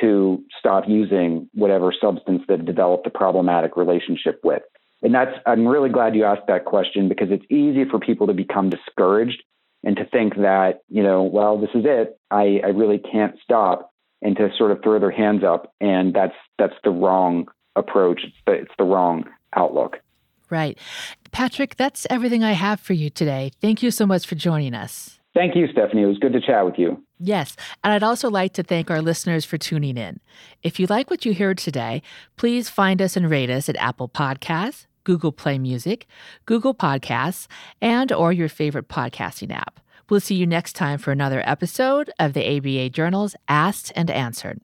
to 0.00 0.42
stop 0.58 0.84
using 0.88 1.48
whatever 1.52 1.92
substance 1.98 2.42
they've 2.48 2.64
developed 2.64 3.06
a 3.06 3.10
problematic 3.10 3.76
relationship 3.76 4.40
with. 4.42 4.62
And 5.02 5.14
that's, 5.14 5.32
I'm 5.46 5.66
really 5.66 5.90
glad 5.90 6.14
you 6.14 6.24
asked 6.24 6.46
that 6.46 6.64
question 6.64 7.08
because 7.08 7.28
it's 7.30 7.44
easy 7.50 7.84
for 7.84 7.98
people 7.98 8.28
to 8.28 8.32
become 8.32 8.70
discouraged 8.70 9.42
and 9.84 9.96
to 9.96 10.04
think 10.04 10.36
that, 10.36 10.82
you 10.88 11.02
know, 11.02 11.24
well, 11.24 11.58
this 11.60 11.70
is 11.74 11.84
it. 11.84 12.18
I, 12.30 12.60
I 12.64 12.68
really 12.68 12.98
can't 12.98 13.36
stop 13.42 13.92
and 14.20 14.36
to 14.36 14.50
sort 14.56 14.70
of 14.70 14.82
throw 14.82 15.00
their 15.00 15.10
hands 15.10 15.42
up. 15.42 15.74
And 15.80 16.14
that's, 16.14 16.36
that's 16.58 16.76
the 16.84 16.90
wrong 16.90 17.48
approach. 17.74 18.20
It's 18.22 18.36
the, 18.46 18.52
it's 18.52 18.74
the 18.78 18.84
wrong 18.84 19.24
outlook. 19.54 19.98
Right. 20.50 20.78
Patrick, 21.32 21.76
that's 21.76 22.06
everything 22.10 22.44
I 22.44 22.52
have 22.52 22.78
for 22.78 22.92
you 22.92 23.10
today. 23.10 23.50
Thank 23.60 23.82
you 23.82 23.90
so 23.90 24.06
much 24.06 24.26
for 24.26 24.36
joining 24.36 24.74
us. 24.74 25.18
Thank 25.34 25.56
you, 25.56 25.66
Stephanie. 25.72 26.02
It 26.02 26.06
was 26.06 26.18
good 26.18 26.34
to 26.34 26.40
chat 26.42 26.64
with 26.66 26.74
you. 26.78 27.02
Yes, 27.18 27.56
and 27.82 27.92
I'd 27.92 28.02
also 28.02 28.28
like 28.28 28.52
to 28.54 28.62
thank 28.62 28.90
our 28.90 29.00
listeners 29.00 29.46
for 29.46 29.56
tuning 29.56 29.96
in. 29.96 30.20
If 30.62 30.78
you 30.78 30.86
like 30.86 31.08
what 31.08 31.24
you 31.24 31.32
heard 31.32 31.56
today, 31.56 32.02
please 32.36 32.68
find 32.68 33.00
us 33.00 33.16
and 33.16 33.30
rate 33.30 33.48
us 33.48 33.68
at 33.68 33.76
Apple 33.76 34.10
Podcasts, 34.10 34.86
Google 35.04 35.32
Play 35.32 35.58
Music, 35.58 36.06
Google 36.46 36.74
Podcasts, 36.74 37.46
and 37.80 38.12
or 38.12 38.32
your 38.32 38.48
favorite 38.48 38.88
podcasting 38.88 39.52
app. 39.52 39.80
We'll 40.08 40.20
see 40.20 40.34
you 40.34 40.46
next 40.46 40.74
time 40.74 40.98
for 40.98 41.12
another 41.12 41.42
episode 41.46 42.10
of 42.18 42.32
the 42.32 42.56
ABA 42.56 42.90
Journal's 42.90 43.34
Asked 43.48 43.92
and 43.96 44.10
Answered. 44.10 44.60